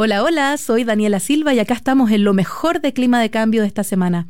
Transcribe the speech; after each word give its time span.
Hola, 0.00 0.22
hola, 0.22 0.56
soy 0.58 0.84
Daniela 0.84 1.18
Silva 1.18 1.54
y 1.54 1.58
acá 1.58 1.74
estamos 1.74 2.12
en 2.12 2.22
lo 2.22 2.32
mejor 2.32 2.80
de 2.80 2.92
clima 2.92 3.20
de 3.20 3.30
cambio 3.30 3.62
de 3.62 3.66
esta 3.66 3.82
semana. 3.82 4.28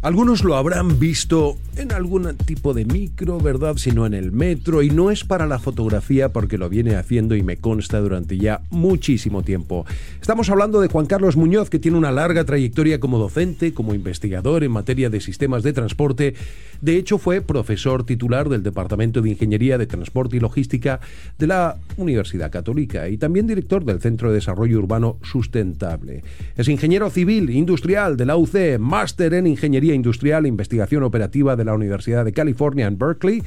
Algunos 0.00 0.44
lo 0.44 0.54
habrán 0.54 1.00
visto 1.00 1.56
en 1.76 1.90
algún 1.92 2.36
tipo 2.36 2.72
de 2.72 2.84
micro, 2.84 3.40
¿verdad? 3.40 3.76
Sino 3.78 4.06
en 4.06 4.14
el 4.14 4.30
metro. 4.30 4.82
Y 4.82 4.90
no 4.90 5.10
es 5.10 5.24
para 5.24 5.46
la 5.46 5.58
fotografía 5.58 6.28
porque 6.28 6.56
lo 6.56 6.68
viene 6.68 6.94
haciendo 6.94 7.34
y 7.34 7.42
me 7.42 7.56
consta 7.56 7.98
durante 7.98 8.38
ya 8.38 8.60
muchísimo 8.70 9.42
tiempo. 9.42 9.86
Estamos 10.20 10.50
hablando 10.50 10.80
de 10.80 10.88
Juan 10.88 11.06
Carlos 11.06 11.36
Muñoz, 11.36 11.68
que 11.68 11.80
tiene 11.80 11.98
una 11.98 12.12
larga 12.12 12.44
trayectoria 12.44 13.00
como 13.00 13.18
docente, 13.18 13.74
como 13.74 13.92
investigador 13.92 14.62
en 14.62 14.70
materia 14.70 15.10
de 15.10 15.20
sistemas 15.20 15.64
de 15.64 15.72
transporte. 15.72 16.34
De 16.80 16.96
hecho, 16.96 17.18
fue 17.18 17.40
profesor 17.40 18.04
titular 18.04 18.48
del 18.48 18.62
Departamento 18.62 19.20
de 19.20 19.30
Ingeniería 19.30 19.78
de 19.78 19.86
Transporte 19.86 20.36
y 20.36 20.40
Logística 20.40 21.00
de 21.38 21.48
la 21.48 21.76
Universidad 21.96 22.52
Católica 22.52 23.08
y 23.08 23.16
también 23.16 23.48
director 23.48 23.84
del 23.84 24.00
Centro 24.00 24.28
de 24.28 24.36
Desarrollo 24.36 24.78
Urbano 24.78 25.18
Sustentable. 25.22 26.22
Es 26.56 26.68
ingeniero 26.68 27.10
civil 27.10 27.50
industrial 27.50 28.16
de 28.16 28.26
la 28.26 28.36
UC, 28.36 28.78
máster 28.78 29.34
en 29.34 29.48
Ingeniería 29.48 29.87
Industrial 29.94 30.44
e 30.44 30.48
Investigación 30.48 31.02
Operativa 31.02 31.56
de 31.56 31.64
la 31.64 31.74
Universidad 31.74 32.24
de 32.24 32.32
California 32.32 32.86
en 32.86 32.98
Berkeley, 32.98 33.42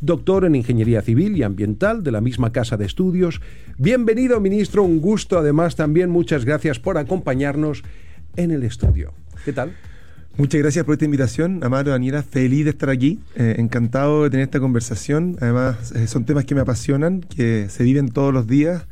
doctor 0.00 0.44
en 0.44 0.54
Ingeniería 0.54 1.02
Civil 1.02 1.36
y 1.36 1.42
Ambiental 1.42 2.02
de 2.02 2.12
la 2.12 2.20
misma 2.20 2.52
Casa 2.52 2.76
de 2.76 2.86
Estudios. 2.86 3.40
Bienvenido, 3.78 4.40
ministro, 4.40 4.82
un 4.82 5.00
gusto. 5.00 5.38
Además, 5.38 5.76
también 5.76 6.10
muchas 6.10 6.44
gracias 6.44 6.78
por 6.78 6.98
acompañarnos 6.98 7.82
en 8.36 8.50
el 8.50 8.62
estudio. 8.62 9.12
¿Qué 9.44 9.52
tal? 9.52 9.72
Muchas 10.38 10.62
gracias 10.62 10.86
por 10.86 10.94
esta 10.94 11.04
invitación, 11.04 11.62
Amaro, 11.62 11.90
Daniela, 11.90 12.22
feliz 12.22 12.64
de 12.64 12.70
estar 12.70 12.88
aquí, 12.88 13.20
eh, 13.36 13.56
encantado 13.58 14.24
de 14.24 14.30
tener 14.30 14.44
esta 14.44 14.60
conversación. 14.60 15.36
Además, 15.40 15.92
eh, 15.92 16.06
son 16.06 16.24
temas 16.24 16.46
que 16.46 16.54
me 16.54 16.62
apasionan, 16.62 17.20
que 17.20 17.68
se 17.68 17.84
viven 17.84 18.08
todos 18.08 18.32
los 18.32 18.46
días 18.46 18.86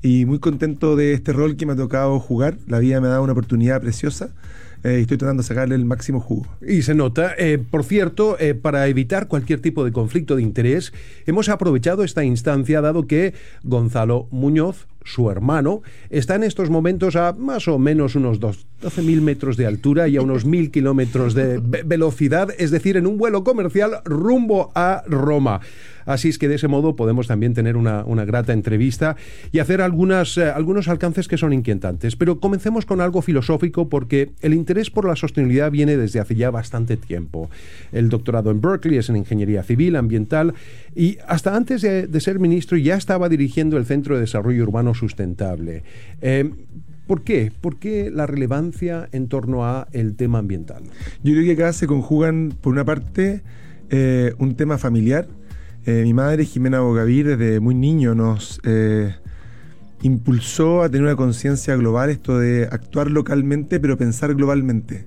y 0.00 0.24
muy 0.24 0.38
contento 0.38 0.96
de 0.96 1.12
este 1.12 1.34
rol 1.34 1.56
que 1.56 1.66
me 1.66 1.74
ha 1.74 1.76
tocado 1.76 2.18
jugar. 2.18 2.56
La 2.66 2.78
vida 2.78 2.98
me 3.02 3.08
ha 3.08 3.10
dado 3.10 3.24
una 3.24 3.32
oportunidad 3.32 3.82
preciosa 3.82 4.30
eh, 4.84 5.00
estoy 5.00 5.16
tratando 5.16 5.42
de 5.42 5.46
sacarle 5.46 5.74
el 5.74 5.84
máximo 5.84 6.20
jugo. 6.20 6.46
Y 6.66 6.82
se 6.82 6.94
nota. 6.94 7.34
Eh, 7.38 7.58
por 7.58 7.84
cierto, 7.84 8.38
eh, 8.38 8.54
para 8.54 8.86
evitar 8.88 9.28
cualquier 9.28 9.60
tipo 9.60 9.84
de 9.84 9.92
conflicto 9.92 10.36
de 10.36 10.42
interés, 10.42 10.92
hemos 11.26 11.48
aprovechado 11.48 12.04
esta 12.04 12.24
instancia 12.24 12.80
dado 12.80 13.06
que 13.06 13.34
Gonzalo 13.62 14.28
Muñoz, 14.30 14.86
su 15.06 15.30
hermano, 15.30 15.82
está 16.10 16.34
en 16.34 16.42
estos 16.42 16.68
momentos 16.68 17.16
a 17.16 17.32
más 17.32 17.68
o 17.68 17.78
menos 17.78 18.16
unos 18.16 18.40
12.000 18.40 19.20
metros 19.20 19.56
de 19.56 19.66
altura 19.66 20.08
y 20.08 20.16
a 20.16 20.22
unos 20.22 20.46
1.000 20.46 20.70
kilómetros 20.70 21.34
de 21.34 21.60
velocidad, 21.84 22.50
es 22.58 22.70
decir, 22.70 22.96
en 22.96 23.06
un 23.06 23.16
vuelo 23.16 23.44
comercial 23.44 24.02
rumbo 24.04 24.72
a 24.74 25.02
Roma. 25.06 25.60
Así 26.06 26.28
es 26.28 26.38
que 26.38 26.48
de 26.48 26.54
ese 26.54 26.68
modo 26.68 26.94
podemos 26.96 27.26
también 27.26 27.52
tener 27.52 27.76
una, 27.76 28.04
grata 28.24 28.52
entrevista 28.52 29.16
y 29.52 29.58
hacer 29.58 29.82
algunas, 29.82 30.38
eh, 30.38 30.48
algunos 30.48 30.88
alcances 30.88 31.26
que 31.28 31.36
son 31.36 31.52
inquietantes. 31.52 32.14
Pero 32.16 32.38
comencemos 32.38 32.86
con 32.86 33.00
algo 33.00 33.22
filosófico 33.22 33.88
porque 33.88 34.30
el 34.40 34.54
interés 34.54 34.88
por 34.88 35.06
la 35.06 35.16
sostenibilidad 35.16 35.70
viene 35.70 35.96
desde 35.96 36.20
hace 36.20 36.36
ya 36.36 36.50
bastante 36.50 36.96
tiempo. 36.96 37.50
El 37.92 38.08
doctorado 38.08 38.52
en 38.52 38.60
Berkeley 38.60 38.98
es 38.98 39.08
en 39.08 39.16
Ingeniería 39.16 39.64
Civil, 39.64 39.96
Ambiental 39.96 40.54
y 40.94 41.18
hasta 41.26 41.54
antes 41.54 41.82
de, 41.82 42.20
ser 42.20 42.38
ministro 42.38 42.78
ya 42.78 42.94
estaba 42.94 43.28
dirigiendo 43.28 43.76
el 43.76 43.84
Centro 43.84 44.14
de 44.14 44.22
Desarrollo 44.22 44.62
Urbano 44.62 44.94
Sustentable. 44.96 45.84
Eh, 46.20 46.50
¿Por 47.06 47.22
qué? 47.22 47.52
¿Por 47.60 47.78
qué 47.78 48.10
la 48.10 48.26
relevancia 48.26 49.08
en 49.12 49.28
torno 49.28 49.64
a 49.64 49.86
el 49.92 50.16
tema 50.16 50.38
ambiental? 50.38 50.82
Yo 51.22 51.34
creo 51.34 51.44
que 51.44 51.52
acá 51.52 51.72
se 51.72 51.86
conjugan, 51.86 52.52
por 52.60 52.72
una 52.72 52.84
parte, 52.84 53.42
eh, 53.90 54.34
un 54.38 54.56
tema 54.56 54.76
familiar, 54.76 55.28
eh, 55.86 56.02
mi 56.02 56.12
madre, 56.12 56.44
Jimena 56.44 56.80
Bogavir, 56.80 57.36
desde 57.36 57.60
muy 57.60 57.76
niño 57.76 58.16
nos 58.16 58.60
eh, 58.64 59.14
impulsó 60.02 60.82
a 60.82 60.88
tener 60.88 61.04
una 61.04 61.14
conciencia 61.14 61.76
global, 61.76 62.10
esto 62.10 62.40
de 62.40 62.64
actuar 62.64 63.08
localmente 63.08 63.78
pero 63.78 63.96
pensar 63.96 64.34
globalmente. 64.34 65.04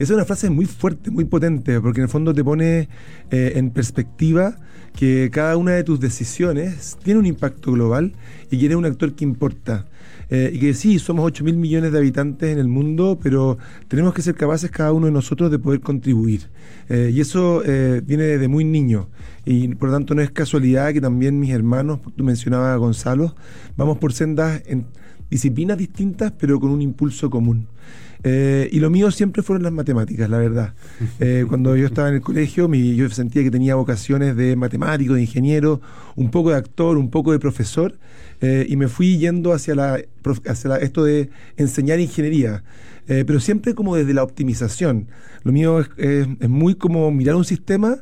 Esa 0.00 0.14
es 0.14 0.16
una 0.16 0.24
frase 0.24 0.48
muy 0.48 0.64
fuerte, 0.64 1.10
muy 1.10 1.26
potente, 1.26 1.78
porque 1.78 2.00
en 2.00 2.04
el 2.04 2.08
fondo 2.08 2.32
te 2.32 2.42
pone 2.42 2.88
eh, 3.30 3.52
en 3.56 3.68
perspectiva 3.68 4.56
que 4.96 5.28
cada 5.30 5.58
una 5.58 5.72
de 5.72 5.84
tus 5.84 6.00
decisiones 6.00 6.96
tiene 7.02 7.20
un 7.20 7.26
impacto 7.26 7.70
global 7.72 8.14
y 8.50 8.56
que 8.56 8.74
un 8.74 8.86
actor 8.86 9.12
que 9.12 9.24
importa. 9.24 9.84
Eh, 10.30 10.52
y 10.54 10.58
que 10.58 10.72
sí, 10.72 10.98
somos 10.98 11.26
8 11.26 11.44
mil 11.44 11.58
millones 11.58 11.92
de 11.92 11.98
habitantes 11.98 12.50
en 12.50 12.58
el 12.58 12.66
mundo, 12.66 13.18
pero 13.22 13.58
tenemos 13.88 14.14
que 14.14 14.22
ser 14.22 14.36
capaces 14.36 14.70
cada 14.70 14.90
uno 14.94 15.04
de 15.04 15.12
nosotros 15.12 15.50
de 15.50 15.58
poder 15.58 15.80
contribuir. 15.80 16.48
Eh, 16.88 17.10
y 17.12 17.20
eso 17.20 17.60
viene 17.60 18.22
desde 18.22 18.48
muy 18.48 18.64
niño. 18.64 19.10
Y 19.44 19.68
por 19.74 19.90
lo 19.90 19.96
tanto 19.96 20.14
no 20.14 20.22
es 20.22 20.30
casualidad 20.30 20.94
que 20.94 21.02
también 21.02 21.38
mis 21.38 21.50
hermanos, 21.50 22.00
tú 22.16 22.24
mencionabas 22.24 22.72
a 22.72 22.76
Gonzalo, 22.76 23.34
vamos 23.76 23.98
por 23.98 24.14
sendas 24.14 24.62
en 24.64 24.86
disciplinas 25.28 25.76
distintas, 25.76 26.32
pero 26.32 26.58
con 26.58 26.70
un 26.70 26.80
impulso 26.80 27.28
común. 27.28 27.68
Y 28.22 28.80
lo 28.80 28.90
mío 28.90 29.10
siempre 29.10 29.42
fueron 29.42 29.62
las 29.62 29.72
matemáticas, 29.72 30.28
la 30.28 30.38
verdad. 30.38 30.74
cuando 31.48 31.76
yo 31.76 31.86
estaba 31.86 32.08
en 32.08 32.16
el 32.16 32.20
colegio, 32.20 32.68
mi, 32.68 32.94
yo 32.94 33.08
sentía 33.10 33.42
que 33.42 33.50
tenía 33.50 33.74
vocaciones 33.74 34.36
de 34.36 34.56
matemático, 34.56 35.14
de 35.14 35.22
ingeniero, 35.22 35.80
un 36.16 36.30
poco 36.30 36.50
de 36.50 36.56
actor, 36.56 36.98
un 36.98 37.10
poco 37.10 37.32
de 37.32 37.38
profesor, 37.38 37.98
eh, 38.40 38.66
y 38.68 38.76
me 38.76 38.88
fui 38.88 39.18
yendo 39.18 39.52
hacia, 39.52 39.74
la, 39.74 40.00
hacia 40.46 40.76
esto 40.76 41.04
de 41.04 41.30
enseñar 41.56 42.00
ingeniería, 42.00 42.64
eh, 43.06 43.24
pero 43.26 43.38
siempre 43.38 43.74
como 43.74 43.96
desde 43.96 44.14
la 44.14 44.22
optimización. 44.22 45.08
Lo 45.42 45.52
mío 45.52 45.84
es, 45.96 46.26
muy 46.48 46.74
como 46.74 47.10
mirar 47.10 47.34
un 47.34 47.44
sistema 47.44 47.98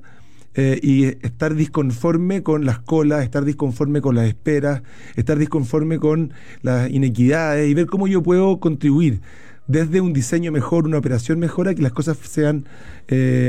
eh, 0.55 0.79
y 0.83 1.05
estar 1.05 1.55
disconforme 1.55 2.43
con 2.43 2.65
las 2.65 2.79
colas, 2.79 3.25
estar 3.25 3.45
disconforme 3.45 4.01
con 4.01 4.15
las 4.15 4.29
esperas, 4.29 4.83
estar 5.17 5.39
disconforme 5.39 5.99
con 5.99 6.33
las 6.63 6.89
inequidades 6.91 7.69
y 7.69 7.75
ver 7.75 7.87
cómo 7.87 8.07
yo 8.07 8.23
puedo 8.23 8.61
contribuir 8.61 9.21
desde 9.69 10.01
un 10.01 10.13
diseño 10.13 10.51
mejor, 10.51 10.87
una 10.87 10.99
operación 10.99 11.39
mejor, 11.39 11.69
a 11.69 11.75
que 11.75 11.83
las 11.83 11.93
cosas 11.93 12.19
sean 12.23 12.67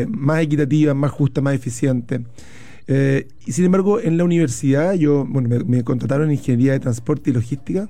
más 0.09 0.43
equitativas, 0.43 0.95
más 0.95 1.11
justas, 1.11 1.43
más 1.43 1.55
eficientes. 1.55 2.21
Eh, 2.91 3.27
y 3.45 3.51
sin 3.51 3.65
embargo, 3.65 3.99
en 3.99 4.17
la 4.17 4.23
universidad, 4.23 4.95
yo, 4.95 5.23
bueno, 5.23 5.63
me, 5.63 5.83
contrataron 5.83 6.29
en 6.29 6.37
ingeniería 6.37 6.71
de 6.71 6.79
transporte 6.79 7.29
y 7.29 7.33
logística 7.33 7.87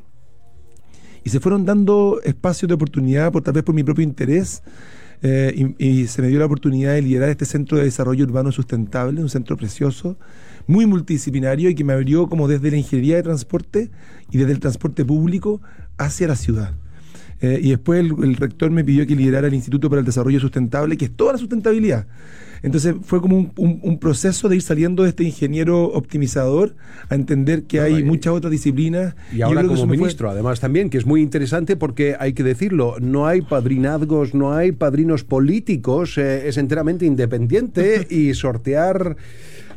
y 1.24 1.30
se 1.30 1.40
fueron 1.40 1.64
dando 1.64 2.20
espacios 2.26 2.68
de 2.68 2.76
oportunidad, 2.76 3.32
por 3.32 3.42
tal 3.42 3.54
vez 3.54 3.64
por 3.64 3.74
mi 3.74 3.82
propio 3.86 4.04
interés, 4.04 4.62
eh, 5.22 5.74
y, 5.78 6.08
se 6.08 6.22
me 6.22 6.28
dio 6.28 6.38
la 6.40 6.46
oportunidad 6.46 6.96
de 6.96 7.02
liderar 7.02 7.30
este 7.30 7.46
centro 7.46 7.78
de 7.78 7.86
desarrollo 7.86 8.26
urbano 8.26 8.52
sustentable, 8.52 9.22
un 9.22 9.30
centro 9.30 9.56
precioso, 9.56 10.18
muy 10.68 10.86
multidisciplinario 10.86 11.70
y 11.70 11.76
que 11.76 11.86
me 11.86 11.94
abrió 11.94 12.28
como 12.28 12.50
desde 12.50 12.70
la 12.70 12.76
ingeniería 12.76 13.16
de 13.16 13.24
transporte 13.24 13.92
y 14.32 14.38
desde 14.38 14.52
el 14.52 14.60
transporte 14.60 15.06
público 15.06 15.62
hacia 15.98 16.28
la 16.28 16.36
ciudad. 16.36 16.74
Eh, 17.42 17.60
y 17.62 17.70
después 17.70 18.00
el, 18.00 18.36
rector 18.36 18.70
me 18.72 18.84
pidió 18.84 19.08
que 19.08 19.16
liderara 19.16 19.48
el 19.48 19.54
Instituto 19.54 19.90
para 19.90 20.00
el 20.00 20.06
Desarrollo 20.06 20.40
Sustentable, 20.40 20.98
que 20.98 21.06
es 21.06 21.12
toda 21.12 21.34
la 21.34 21.38
sustentabilidad. 21.38 22.08
Entonces 22.62 22.96
fue 23.04 23.22
como 23.22 23.52
un, 23.56 24.00
proceso 24.00 24.50
de 24.50 24.58
ir 24.58 24.62
saliendo 24.62 25.04
de 25.04 25.10
este 25.10 25.24
ingeniero 25.24 25.86
optimizador 25.86 26.76
a 27.08 27.16
entender 27.16 27.64
que 27.64 27.80
hay 27.80 28.04
muchas 28.04 28.34
otras 28.34 28.52
disciplinas. 28.52 29.16
Y 29.34 29.42
ahora 29.42 29.64
como 29.64 29.86
ministro, 29.86 30.30
además 30.30 30.60
también, 30.60 30.90
que 30.90 30.98
es 30.98 31.06
muy 31.06 31.22
interesante 31.22 31.78
porque 31.78 32.18
hay 32.20 32.34
que 32.34 32.44
decirlo, 32.44 32.96
no 33.00 33.28
hay 33.28 33.42
padrinazgos, 33.42 34.34
no 34.34 34.54
hay 34.54 34.74
padrinos 34.74 35.24
políticos, 35.24 36.18
eh, 36.18 36.50
es 36.50 36.58
enteramente 36.58 37.06
independiente 37.06 38.06
y 38.10 38.34
sortear 38.34 39.16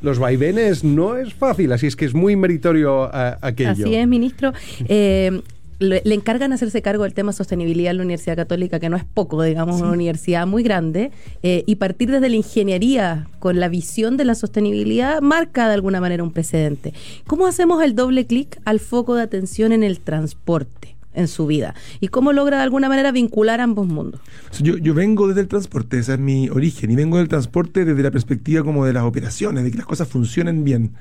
los 0.02 0.18
vaivenes 0.18 0.82
no 0.82 1.16
es 1.16 1.32
fácil, 1.32 1.72
así 1.72 1.86
es 1.86 1.94
que 1.94 2.04
es 2.04 2.14
muy 2.14 2.34
meritorio 2.34 3.08
eh, 3.14 3.36
aquello. 3.40 3.70
Así 3.70 3.94
es, 3.94 4.08
ministro. 4.08 4.52
Eh, 4.88 5.42
le, 5.82 6.02
encargan 6.14 6.52
hacerse 6.52 6.82
cargo 6.82 7.04
del 7.04 7.14
tema 7.14 7.32
sostenibilidad 7.32 7.90
en 7.90 7.98
la 7.98 8.02
Universidad 8.04 8.36
Católica, 8.36 8.80
que 8.80 8.88
no 8.88 8.96
es 8.96 9.04
poco, 9.04 9.42
digamos, 9.42 9.80
una 9.80 9.92
universidad 9.92 10.46
muy 10.46 10.62
grande, 10.62 11.10
eh, 11.42 11.64
y 11.66 11.76
partir 11.76 12.10
desde 12.10 12.28
la 12.28 12.36
ingeniería 12.36 13.28
con 13.38 13.60
la 13.60 13.68
visión 13.68 14.16
de 14.16 14.24
la 14.24 14.34
sostenibilidad 14.34 15.20
marca 15.20 15.68
de 15.68 15.74
alguna 15.74 16.00
manera 16.00 16.22
un 16.22 16.32
precedente. 16.32 16.94
¿Cómo 17.26 17.46
hacemos 17.46 17.82
el 17.82 17.94
doble 17.94 18.26
clic 18.26 18.60
al 18.64 18.80
foco 18.80 19.14
de 19.14 19.22
atención 19.22 19.72
en 19.72 19.82
el 19.82 20.00
transporte? 20.00 20.96
en 21.14 21.28
su 21.28 21.46
vida 21.46 21.74
y 22.00 22.08
cómo 22.08 22.32
logra 22.32 22.56
de 22.56 22.62
alguna 22.62 22.88
manera 22.88 23.12
vincular 23.12 23.60
ambos 23.60 23.86
mundos. 23.86 24.18
Yo, 24.60 24.78
yo 24.78 24.94
vengo 24.94 25.28
desde 25.28 25.42
el 25.42 25.48
transporte, 25.48 25.98
ese 25.98 26.14
es 26.14 26.18
mi 26.18 26.48
origen, 26.48 26.90
y 26.90 26.96
vengo 26.96 27.18
del 27.18 27.28
transporte 27.28 27.84
desde 27.84 28.02
la 28.02 28.10
perspectiva 28.10 28.62
como 28.62 28.86
de 28.86 28.94
las 28.94 29.04
operaciones, 29.04 29.62
de 29.62 29.70
que 29.70 29.76
las 29.76 29.86
cosas 29.86 30.08
funcionen 30.08 30.64
bien. 30.64 30.92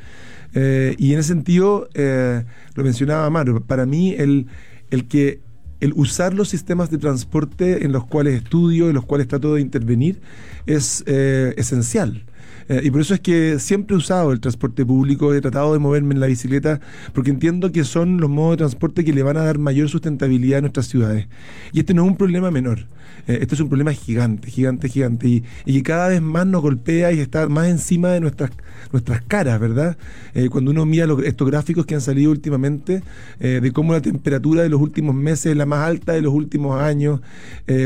Eh, 0.53 0.95
y 0.97 1.13
en 1.13 1.19
ese 1.19 1.29
sentido, 1.29 1.87
eh, 1.93 2.43
lo 2.75 2.83
mencionaba 2.83 3.25
Amaro, 3.25 3.61
para 3.61 3.85
mí 3.85 4.13
el, 4.17 4.47
el 4.91 5.07
que 5.07 5.41
el 5.79 5.93
usar 5.95 6.33
los 6.33 6.49
sistemas 6.49 6.91
de 6.91 6.99
transporte 6.99 7.83
en 7.83 7.91
los 7.91 8.05
cuales 8.05 8.35
estudio, 8.35 8.87
en 8.87 8.93
los 8.93 9.05
cuales 9.05 9.27
trato 9.27 9.55
de 9.55 9.61
intervenir, 9.61 10.21
es 10.67 11.03
eh, 11.07 11.55
esencial. 11.57 12.23
Eh, 12.69 12.81
y 12.83 12.91
por 12.91 13.01
eso 13.01 13.13
es 13.13 13.19
que 13.19 13.59
siempre 13.59 13.95
he 13.95 13.97
usado 13.97 14.31
el 14.31 14.39
transporte 14.39 14.85
público, 14.85 15.33
he 15.33 15.41
tratado 15.41 15.73
de 15.73 15.79
moverme 15.79 16.13
en 16.13 16.19
la 16.19 16.27
bicicleta, 16.27 16.79
porque 17.13 17.29
entiendo 17.29 17.71
que 17.71 17.83
son 17.83 18.19
los 18.19 18.29
modos 18.29 18.51
de 18.51 18.57
transporte 18.57 19.03
que 19.03 19.13
le 19.13 19.23
van 19.23 19.37
a 19.37 19.43
dar 19.43 19.57
mayor 19.57 19.89
sustentabilidad 19.89 20.59
a 20.59 20.61
nuestras 20.61 20.87
ciudades. 20.87 21.27
Y 21.73 21.79
este 21.79 21.93
no 21.93 22.03
es 22.03 22.09
un 22.09 22.17
problema 22.17 22.51
menor. 22.51 22.79
Eh, 23.27 23.39
este 23.41 23.55
es 23.55 23.61
un 23.61 23.69
problema 23.69 23.93
gigante, 23.93 24.49
gigante, 24.49 24.89
gigante, 24.89 25.27
y, 25.27 25.43
que 25.65 25.83
cada 25.83 26.07
vez 26.07 26.21
más 26.21 26.47
nos 26.47 26.61
golpea 26.61 27.11
y 27.11 27.19
está 27.19 27.47
más 27.49 27.67
encima 27.67 28.09
de 28.09 28.19
nuestras, 28.19 28.51
nuestras 28.91 29.21
caras, 29.21 29.59
¿verdad? 29.59 29.97
Eh, 30.33 30.49
cuando 30.49 30.71
uno 30.71 30.85
mira 30.85 31.07
estos 31.25 31.47
gráficos 31.49 31.85
que 31.85 31.95
han 31.95 32.01
salido 32.01 32.31
últimamente, 32.31 33.03
de 33.39 33.71
cómo 33.71 33.93
la 33.93 34.01
temperatura 34.01 34.61
de 34.63 34.69
los 34.69 34.79
últimos 34.81 35.15
meses 35.15 35.47
es 35.47 35.57
la 35.57 35.65
más 35.65 35.87
alta 35.87 36.13
de 36.13 36.21
los 36.21 36.33
últimos 36.33 36.79
años, 36.79 37.21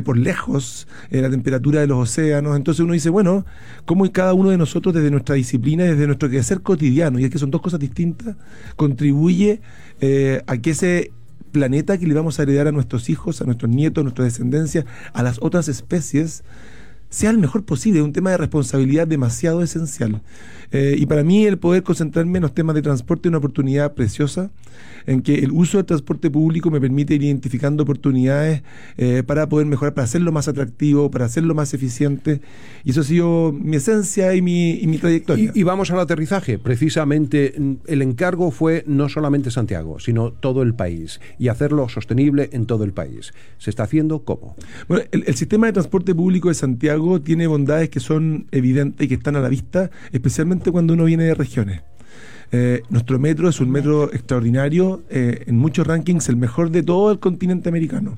por 0.04 0.18
lejos, 0.18 0.88
la 1.10 1.30
temperatura 1.30 1.82
de 1.82 1.88
los 1.88 1.98
océanos, 1.98 2.56
entonces 2.58 2.84
uno 2.84 2.94
dice, 2.94 3.10
bueno, 3.10 3.46
cómo 3.86 4.10
cada 4.12 4.34
uno 4.34 4.50
de 4.50 4.58
nosotros 4.58 4.65
desde 4.74 5.12
nuestra 5.12 5.36
disciplina, 5.36 5.84
desde 5.84 6.08
nuestro 6.08 6.30
quehacer 6.30 6.62
cotidiano, 6.62 7.20
y 7.20 7.26
es 7.26 7.30
que 7.30 7.40
son 7.40 7.52
dos 7.52 7.62
cosas 7.62 7.80
distintas, 7.80 8.36
contribuye 8.76 9.62
a 10.48 10.58
que 10.58 10.72
ese 10.72 11.12
planeta 11.52 11.98
que 11.98 12.06
le 12.06 12.14
vamos 12.14 12.38
a 12.40 12.44
heredar 12.44 12.68
a 12.68 12.72
nuestros 12.74 13.10
hijos, 13.10 13.42
a 13.42 13.46
nuestros 13.46 13.72
nietos, 13.72 14.02
a 14.02 14.04
nuestra 14.04 14.26
descendencia, 14.26 14.86
a 15.14 15.24
las 15.24 15.38
otras 15.42 15.70
especies, 15.70 16.44
sea 17.10 17.30
el 17.30 17.38
mejor 17.38 17.64
posible. 17.64 18.00
Es 18.00 18.06
un 18.06 18.14
tema 18.14 18.32
de 18.32 18.38
responsabilidad 18.38 19.08
demasiado 19.08 19.62
esencial. 19.62 20.22
Eh, 20.72 20.96
y 20.98 21.06
para 21.06 21.24
mí 21.24 21.46
el 21.46 21.58
poder 21.58 21.84
concentrarme 21.84 22.38
en 22.38 22.44
los 22.44 22.54
temas 22.54 22.76
de 22.76 22.82
transporte 22.82 23.28
es 23.28 23.30
una 23.30 23.38
oportunidad 23.38 23.94
preciosa 23.94 24.52
en 25.08 25.22
que 25.22 25.36
el 25.36 25.52
uso 25.52 25.78
del 25.78 25.86
transporte 25.86 26.32
público 26.32 26.72
me 26.72 26.82
permite 26.82 27.14
ir 27.14 27.24
identificando 27.24 27.84
oportunidades 27.84 28.64
eh, 28.98 29.24
para 29.26 29.48
poder 29.48 29.68
mejorar, 29.68 29.94
para 29.94 30.06
hacerlo 30.06 30.32
más 30.32 30.48
atractivo, 30.48 31.12
para 31.12 31.26
hacerlo 31.26 31.54
más 31.54 31.74
eficiente. 31.74 32.42
Y 32.84 32.90
eso 32.90 33.02
ha 33.02 33.04
sido 33.04 33.52
mi 33.54 33.76
esencia 33.78 34.34
y 34.34 34.42
mi, 34.42 34.82
mi 34.86 34.98
trayectoria. 34.98 35.52
Y, 35.54 35.60
y, 35.60 35.64
vamos 35.64 35.92
al 35.92 36.00
aterrizaje. 36.00 36.58
Precisamente 36.58 37.54
el 37.86 38.02
encargo 38.02 38.50
fue 38.52 38.84
no 38.88 39.08
solamente 39.08 39.52
Santiago, 39.52 40.00
sino 40.00 40.32
todo 40.32 40.64
el 40.64 40.74
país 40.74 41.22
y 41.38 41.50
hacerlo 41.50 41.88
sostenible 41.88 42.50
en 42.52 42.66
todo 42.66 42.84
el 42.84 42.92
país. 42.92 43.34
¿Se 43.60 43.70
está 43.70 43.84
haciendo 43.84 44.24
cómo? 44.24 44.56
Bueno, 44.88 45.06
el, 45.12 45.24
el 45.28 45.36
sistema 45.36 45.68
de 45.68 45.74
transporte 45.74 46.16
público 46.16 46.50
de 46.50 46.56
Santiago 46.56 46.95
tiene 47.24 47.48
bondades 47.48 47.90
que 47.90 48.00
son 48.00 48.48
evidentes 48.52 49.06
y 49.06 49.08
que 49.08 49.16
están 49.16 49.36
a 49.36 49.42
la 49.42 49.50
vista, 49.50 49.90
especialmente 50.12 50.72
cuando 50.72 50.94
uno 50.94 51.06
viene 51.06 51.26
de 51.26 51.36
regiones. 51.36 51.82
Eh, 52.52 52.84
nuestro 52.90 53.20
metro 53.20 53.50
es 53.50 53.60
un 53.60 53.70
metro 53.70 54.14
extraordinario, 54.14 55.04
eh, 55.10 55.44
en 55.48 55.58
muchos 55.58 55.86
rankings 55.86 56.30
el 56.30 56.38
mejor 56.38 56.72
de 56.72 56.84
todo 56.84 57.12
el 57.12 57.20
continente 57.20 57.70
americano. 57.70 58.18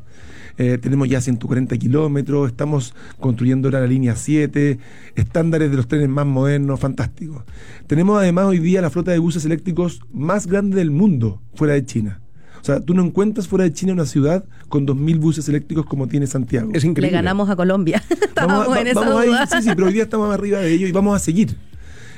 Eh, 0.58 0.80
tenemos 0.80 1.08
ya 1.08 1.22
140 1.22 1.78
kilómetros, 1.78 2.50
estamos 2.50 2.96
construyendo 3.20 3.68
ahora 3.68 3.82
la 3.82 3.88
línea 3.88 4.16
7, 4.16 4.80
estándares 5.16 5.70
de 5.70 5.78
los 5.78 5.88
trenes 5.88 6.10
más 6.10 6.26
modernos, 6.26 6.80
fantásticos. 6.80 7.44
Tenemos 7.86 8.20
además 8.20 8.46
hoy 8.46 8.60
día 8.60 8.82
la 8.82 8.90
flota 8.90 9.12
de 9.12 9.20
buses 9.20 9.46
eléctricos 9.46 10.02
más 10.12 10.48
grande 10.48 10.78
del 10.78 10.92
mundo, 10.92 11.42
fuera 11.54 11.74
de 11.74 11.86
China. 11.86 12.22
O 12.62 12.66
sea, 12.66 12.80
tú 12.80 12.94
no 12.94 13.04
encuentras 13.04 13.48
fuera 13.48 13.64
de 13.64 13.74
China 13.74 13.94
una 13.94 14.06
ciudad 14.06 14.44
con 14.70 14.86
2.000 14.86 15.20
buses 15.20 15.48
eléctricos 15.50 15.86
como 15.86 16.08
tiene 16.08 16.28
Santiago. 16.28 16.72
Es 16.74 16.84
increíble. 16.84 17.12
Le 17.12 17.18
ganamos 17.18 17.50
a 17.50 17.56
Colombia. 17.56 18.04
Estábamos 18.10 18.76
en 18.78 18.88
esa 18.88 19.00
vamos 19.00 19.26
duda. 19.26 19.48
sí, 19.48 19.62
sí, 19.62 19.70
pero 19.76 19.88
hoy 19.88 19.94
día 19.94 20.04
estamos 20.04 20.34
arriba 20.34 20.60
de 20.60 20.74
ello 20.74 20.88
y 20.88 20.92
vamos 20.92 21.16
a 21.16 21.20
seguir. 21.20 21.56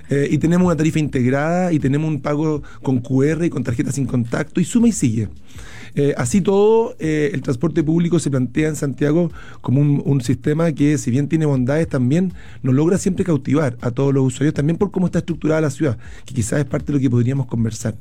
Eh, 0.10 0.28
y 0.32 0.40
tenemos 0.40 0.66
una 0.66 0.76
tarifa 0.76 1.00
integrada 1.00 1.72
y 1.72 1.80
tenemos 1.80 2.08
un 2.08 2.22
pago 2.22 2.64
con 2.82 3.00
QR 3.00 3.46
y 3.46 3.50
con 3.50 3.64
tarjeta 3.64 3.92
sin 3.92 4.06
contacto 4.06 4.60
y 4.60 4.66
suma 4.66 4.88
y 4.88 4.92
sigue. 4.92 5.30
Eh, 5.96 6.14
así 6.18 6.42
todo, 6.42 6.96
eh, 7.00 7.32
el 7.34 7.42
transporte 7.42 7.84
público 7.84 8.20
se 8.20 8.30
plantea 8.30 8.70
en 8.70 8.76
Santiago 8.76 9.32
como 9.62 9.82
un, 9.82 10.20
sistema 10.22 10.72
que, 10.74 10.98
si 10.98 11.12
bien 11.12 11.30
tiene 11.30 11.46
bondades, 11.46 11.88
también 11.88 12.34
nos 12.62 12.76
logra 12.76 12.98
siempre 12.98 13.24
cautivar 13.24 13.78
a 13.82 13.92
todos 13.92 14.14
los 14.14 14.26
usuarios, 14.26 14.54
también 14.54 14.78
por 14.78 14.92
cómo 14.92 15.06
está 15.06 15.20
estructurada 15.20 15.62
la 15.62 15.70
ciudad, 15.70 15.98
que 16.26 16.34
quizás 16.34 16.60
es 16.60 16.66
parte 16.66 16.88
de 16.88 16.94
lo 16.94 17.00
que 17.00 17.10
podríamos 17.10 17.48
conversar. 17.48 17.96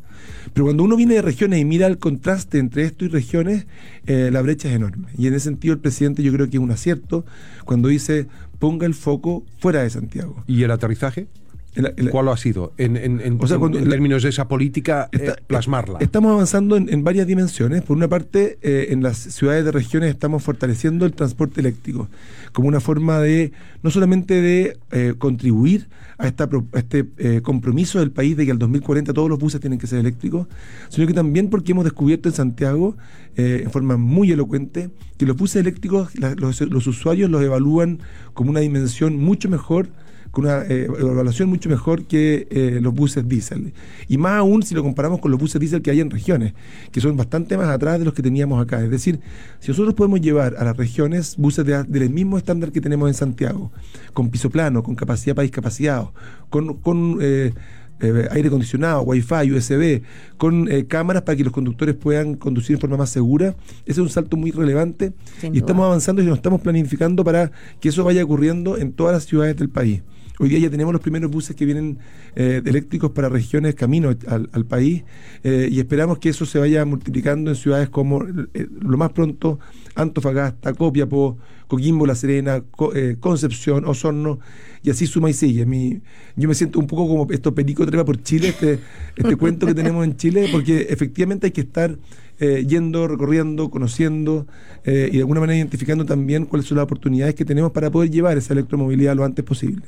Pero 0.53 0.67
cuando 0.67 0.83
uno 0.83 0.97
viene 0.97 1.15
de 1.15 1.23
regiones 1.23 1.61
y 1.61 1.65
mira 1.65 1.87
el 1.87 1.99
contraste 1.99 2.59
entre 2.59 2.85
esto 2.85 3.05
y 3.05 3.09
regiones, 3.09 3.67
eh, 4.07 4.31
la 4.33 4.43
brecha 4.43 4.69
es 4.69 4.75
enorme. 4.75 5.09
Y 5.17 5.29
en 5.29 5.35
ese 5.35 5.45
sentido, 5.45 5.75
el 5.75 5.81
presidente 5.81 6.23
yo 6.23 6.33
creo 6.33 6.51
que 6.51 6.57
es 6.57 6.63
un 6.63 6.71
acierto 6.71 7.25
cuando 7.65 7.89
dice 7.89 8.27
ponga 8.59 8.87
el 8.87 8.95
foco 8.95 9.45
fuera 9.59 9.83
de 9.83 9.91
Santiago. 9.91 10.43
¿Y 10.47 10.63
el 10.65 10.71
aterrizaje? 10.71 11.29
El, 11.75 11.93
el, 11.97 12.11
¿Cuál 12.11 12.29
ha 12.29 12.37
sido? 12.37 12.73
En, 12.77 12.97
en, 12.97 13.21
en, 13.21 13.39
o 13.41 13.47
sea, 13.47 13.59
cuando, 13.59 13.79
en 13.79 13.89
términos 13.89 14.23
de 14.23 14.31
esa 14.31 14.49
política, 14.49 15.09
está, 15.13 15.33
eh, 15.33 15.37
plasmarla. 15.47 15.99
Estamos 16.01 16.33
avanzando 16.33 16.77
en, 16.77 17.05
varias 17.05 17.27
dimensiones. 17.27 17.83
Por 17.83 17.97
una 17.97 18.09
parte, 18.09 18.59
eh, 18.63 18.89
en 18.91 19.03
las 19.03 19.19
ciudades 19.19 19.65
de 19.65 19.73
regiones 19.73 20.11
estamos 20.11 20.43
fortaleciendo 20.43 21.07
el 21.07 21.13
transporte 21.13 21.61
eléctrico 21.61 22.09
como 22.53 22.69
una 22.69 22.81
forma 22.81 23.21
de, 23.21 23.53
no 23.83 23.91
solamente 23.91 24.41
de 24.41 24.79
eh, 24.91 25.15
contribuir 25.19 25.89
a, 26.19 26.27
esta, 26.27 26.45
a 26.45 26.79
este 26.79 27.07
compromiso 27.43 28.01
del 28.01 28.11
país 28.11 28.37
de 28.37 28.45
que 28.45 28.51
al 28.51 28.59
2040 28.59 29.13
todos 29.13 29.29
los 29.29 29.39
buses 29.39 29.61
tienen 29.61 29.79
que 29.79 29.87
ser 29.87 30.01
eléctricos, 30.01 30.49
sino 30.89 31.07
que 31.07 31.15
también 31.15 31.49
porque 31.49 31.73
hemos 31.73 31.85
descubierto 31.85 32.29
en 32.29 32.35
Santiago, 32.35 32.97
eh, 33.37 33.61
en 33.65 33.71
forma 33.71 33.97
muy 33.97 34.33
elocuente, 34.33 34.91
que 35.17 35.27
los 35.27 35.37
buses 35.37 35.61
eléctricos, 35.61 36.19
la, 36.19 36.35
los, 36.35 36.61
los 36.61 36.87
usuarios 36.87 37.31
los 37.31 37.43
evalúan 37.43 38.01
como 38.35 38.51
una 38.51 38.61
dimensión 38.61 39.17
mucho 39.17 39.49
mejor 39.49 39.89
con 40.31 40.45
una 40.45 40.63
eh, 40.63 40.89
evaluación 40.99 41.49
mucho 41.49 41.69
mejor 41.69 42.05
que 42.07 42.47
eh, 42.51 42.79
los 42.81 42.95
buses 42.95 43.29
diésel. 43.29 43.73
Y 44.09 44.19
más 44.19 44.39
aún 44.39 44.63
si 44.63 44.75
lo 44.75 44.83
comparamos 44.83 45.21
con 45.21 45.31
los 45.31 45.41
buses 45.41 45.61
diésel 45.61 45.83
que 45.83 45.91
hay 45.91 46.01
en 46.01 46.11
regiones, 46.11 46.55
que 46.93 47.01
son 47.01 47.17
bastante 47.17 47.57
más 47.57 47.69
atrás 47.69 47.99
de 47.99 48.05
los 48.05 48.15
que 48.15 48.23
teníamos 48.23 48.63
acá. 48.63 48.83
Es 48.83 48.91
decir, 48.91 49.21
si 49.61 49.69
nosotros 49.69 49.95
podemos 49.95 50.21
llevar 50.21 50.57
a 50.59 50.65
las 50.65 50.77
regiones 50.77 51.37
buses 51.37 51.65
de, 51.65 51.83
del 51.85 52.11
mismo 52.11 52.39
estándar 52.39 52.73
que 52.73 52.81
tenemos 52.81 53.09
en 53.09 53.15
Santiago, 53.15 53.73
con 54.13 54.31
piso 54.31 54.51
plano, 54.51 54.83
con 54.83 54.95
capacidad 54.95 55.35
para 55.35 55.45
discapacitados, 55.45 56.11
con... 56.51 56.75
con 56.75 57.19
eh, 57.21 57.53
eh, 58.01 58.29
aire 58.31 58.47
acondicionado, 58.47 59.03
wifi, 59.03 59.51
USB, 59.51 60.03
con 60.37 60.71
eh, 60.71 60.87
cámaras 60.87 61.23
para 61.23 61.35
que 61.35 61.43
los 61.43 61.53
conductores 61.53 61.97
puedan 61.97 62.37
conducir 62.37 62.77
de 62.77 62.81
forma 62.81 62.97
más 62.97 63.11
segura. 63.11 63.57
Ese 63.87 63.93
es 63.93 63.99
un 63.99 64.09
salto 64.09 64.37
muy 64.37 64.53
relevante 64.53 65.13
Sin 65.41 65.53
y 65.53 65.59
duda. 65.59 65.67
estamos 65.67 65.87
avanzando 65.87 66.23
y 66.23 66.27
nos 66.27 66.37
estamos 66.37 66.61
planificando 66.61 67.25
para 67.25 67.51
que 67.81 67.89
eso 67.89 68.05
vaya 68.05 68.23
ocurriendo 68.23 68.79
en 68.79 68.93
todas 68.93 69.15
las 69.15 69.25
ciudades 69.25 69.57
del 69.57 69.69
país. 69.69 70.03
Hoy 70.41 70.49
día 70.49 70.61
ya 70.61 70.71
tenemos 70.71 70.93
los 70.93 71.03
primeros 71.03 71.31
buses 71.31 71.57
que 71.57 71.65
vienen 71.65 71.99
eh, 72.37 72.63
eléctricos 72.65 73.11
para 73.11 73.29
regiones 73.29 73.75
camino 73.75 74.11
al, 74.29 74.67
país 74.67 75.03
eh, 75.43 75.69
y 75.71 75.81
esperamos 75.81 76.19
que 76.19 76.29
eso 76.29 76.47
se 76.47 76.61
vaya 76.61 76.85
multiplicando 76.85 77.51
en 77.51 77.57
ciudades 77.57 77.89
como 77.89 78.23
eh, 78.55 78.69
lo 78.81 78.97
más 78.97 79.11
pronto 79.11 79.59
Antofagasta, 79.97 80.75
Copiapó, 80.75 81.39
Coquimbo, 81.67 82.07
La 82.07 82.15
Serena, 82.15 82.63
Co 82.71 82.95
eh, 82.95 83.17
Concepción, 83.19 83.85
Osorno 83.85 84.39
y 84.83 84.91
así 84.91 85.07
suma 85.07 85.29
y 85.29 85.33
sigue. 85.33 85.67
Mi, 85.67 86.01
yo 86.37 86.49
me 86.49 86.55
siento 86.55 86.79
un 86.79 86.87
poco 86.87 87.09
como 87.09 87.33
esto 87.33 87.55
perico 87.55 87.85
trepa 87.85 88.05
por 88.05 88.23
Chile, 88.23 88.49
este, 88.49 88.79
este 89.17 89.37
cuento 89.37 89.67
que 89.67 89.75
tenemos 89.75 90.05
en 90.05 90.17
Chile, 90.17 90.49
porque 90.53 90.87
efectivamente 90.89 91.47
hay 91.47 91.53
que 91.53 91.63
estar 91.63 91.97
eh, 92.41 92.65
yendo, 92.69 93.09
recorriendo, 93.09 93.69
conociendo 93.69 94.47
eh, 94.85 95.09
y 95.11 95.17
de 95.17 95.21
alguna 95.23 95.41
manera 95.41 95.57
identificando 95.59 96.05
también 96.05 96.47
cuáles 96.47 96.69
son 96.69 96.77
las 96.77 96.85
oportunidades 96.85 97.35
que 97.35 97.45
tenemos 97.45 97.73
para 97.73 97.91
poder 97.91 98.11
llevar 98.11 98.39
esa 98.39 98.53
electromovilidad 98.53 99.17
lo 99.17 99.25
antes 99.25 99.45
posible. 99.45 99.83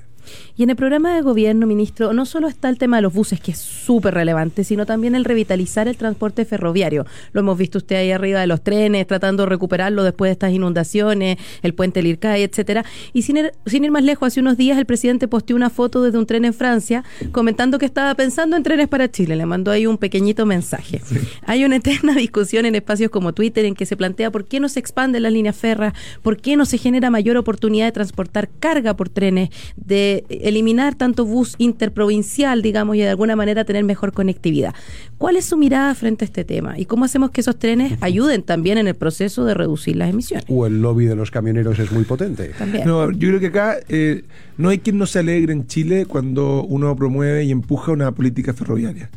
Y 0.57 0.63
en 0.63 0.71
el 0.71 0.77
programa 0.77 1.15
de 1.15 1.23
gobierno, 1.23 1.67
ministro, 1.67 2.13
no 2.13 2.27
solo 2.27 2.47
está 2.49 2.69
el 2.69 2.77
tema 2.77 2.97
de 2.97 3.03
los 3.03 3.15
buses, 3.15 3.41
que 3.41 3.53
es 3.53 3.59
súper 3.59 4.15
relevante, 4.15 4.65
sino 4.65 4.85
también 4.85 5.15
el 5.15 5.25
revitalizar 5.25 5.89
el 5.89 5.97
transporte 5.97 6.45
ferroviario. 6.45 7.07
Lo 7.33 7.41
hemos 7.41 7.57
visto 7.57 7.79
usted 7.79 7.97
ahí 7.97 8.11
arriba 8.11 8.41
de 8.41 8.47
los 8.47 8.63
trenes, 8.63 9.07
tratando 9.07 9.45
de 9.45 9.49
recuperarlo 9.49 10.03
después 10.03 10.29
de 10.29 10.33
estas 10.33 10.53
inundaciones, 10.53 11.39
el 11.63 11.75
puente 11.75 12.03
Lircay, 12.03 12.43
etcétera. 12.43 12.85
Y 13.13 13.23
sin 13.23 13.39
ir, 13.39 13.53
sin 13.67 13.85
ir 13.85 13.91
más 13.91 14.05
lejos, 14.05 14.27
hace 14.27 14.41
unos 14.41 14.57
días 14.57 14.77
el 14.77 14.87
presidente 14.87 15.29
posteó 15.29 15.57
una 15.57 15.71
foto 15.71 16.03
desde 16.03 16.19
un 16.19 16.27
tren 16.27 16.45
en 16.45 16.53
Francia 16.53 17.05
comentando 17.33 17.79
que 17.79 17.87
estaba 17.87 18.15
pensando 18.15 18.57
en 18.57 18.63
trenes 18.63 18.89
para 18.89 19.11
Chile. 19.11 19.37
Le 19.37 19.47
mandó 19.47 19.71
ahí 19.71 19.87
un 19.87 19.99
pequeñito 19.99 20.47
mensaje. 20.47 21.01
Sí. 21.05 21.17
Hay 21.47 21.65
una 21.65 21.77
eterna 21.77 22.15
discusión 22.15 22.40
en 22.41 22.75
espacios 22.75 23.11
como 23.11 23.33
Twitter 23.33 23.65
en 23.65 23.75
que 23.75 23.87
se 23.87 23.97
plantea 23.97 24.31
por 24.31 24.45
qué 24.45 24.61
no 24.61 24.69
se 24.69 24.81
expanden 24.81 25.23
las 25.23 25.33
líneas 25.33 25.57
ferras, 25.57 25.93
por 26.23 26.37
qué 26.37 26.57
no 26.57 26.65
se 26.65 26.79
genera 26.79 27.11
mayor 27.11 27.37
oportunidad 27.37 27.87
de 27.87 27.93
transportar 27.93 28.49
carga 28.59 28.95
por 28.95 29.09
trenes, 29.09 29.51
de 29.77 30.25
eliminar 30.29 30.95
tanto 30.95 31.25
bus 31.25 31.55
interprovincial, 31.59 32.63
digamos, 32.63 32.97
y 32.97 33.01
de 33.01 33.09
alguna 33.09 33.37
manera 33.37 33.65
tener 33.65 33.85
mejor 33.85 34.13
conectividad. 34.13 34.75
¿Cuál 35.19 35.37
es 35.37 35.45
su 35.45 35.57
mirada 35.57 35.95
frente 35.95 36.25
a 36.25 36.27
este 36.27 36.45
tema? 36.45 36.79
¿Y 36.79 36.87
cómo 36.87 37.05
hacemos 37.05 37.31
que 37.31 37.41
esos 37.41 37.59
trenes 37.59 37.99
ayuden 38.01 38.43
también 38.43 38.79
en 38.79 38.89
el 38.89 38.95
proceso 38.95 39.45
de 39.45 39.55
reducir 39.55 39.97
las 39.97 40.11
emisiones? 40.11 40.47
O 40.49 40.67
el 40.67 40.81
lobby 40.81 41.07
de 41.07 41.17
los 41.17 41.31
camioneros 41.31 41.79
es 41.79 41.93
muy 41.93 42.05
potente. 42.05 42.51
También. 42.59 42.87
No, 42.87 43.11
yo 43.11 43.29
creo 43.29 43.41
que 43.41 43.47
acá 43.49 43.77
eh, 43.89 44.25
no 44.57 44.69
hay 44.69 44.79
quien 44.79 44.99
no 44.99 45.07
se 45.07 45.19
alegre 45.19 45.53
en 45.53 45.67
Chile 45.67 46.07
cuando 46.07 46.63
uno 46.65 46.95
promueve 46.97 47.45
y 47.45 47.51
empuja 47.51 47.93
una 47.93 48.13
política 48.13 48.53
ferroviaria. 48.53 49.11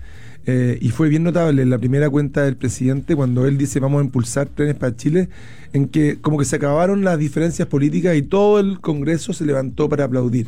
Eh, 0.45 0.77
y 0.81 0.89
fue 0.89 1.07
bien 1.07 1.23
notable 1.23 1.61
en 1.61 1.69
la 1.69 1.77
primera 1.77 2.09
cuenta 2.09 2.43
del 2.43 2.57
presidente 2.57 3.15
cuando 3.15 3.47
él 3.47 3.57
dice 3.57 3.79
vamos 3.79 4.01
a 4.01 4.03
impulsar 4.03 4.49
trenes 4.49 4.75
para 4.75 4.95
Chile, 4.95 5.29
en 5.71 5.87
que 5.87 6.19
como 6.19 6.37
que 6.37 6.45
se 6.45 6.57
acabaron 6.57 7.03
las 7.03 7.17
diferencias 7.17 7.67
políticas 7.67 8.15
y 8.17 8.23
todo 8.23 8.59
el 8.59 8.81
Congreso 8.81 9.31
se 9.33 9.45
levantó 9.45 9.87
para 9.87 10.03
aplaudir. 10.05 10.47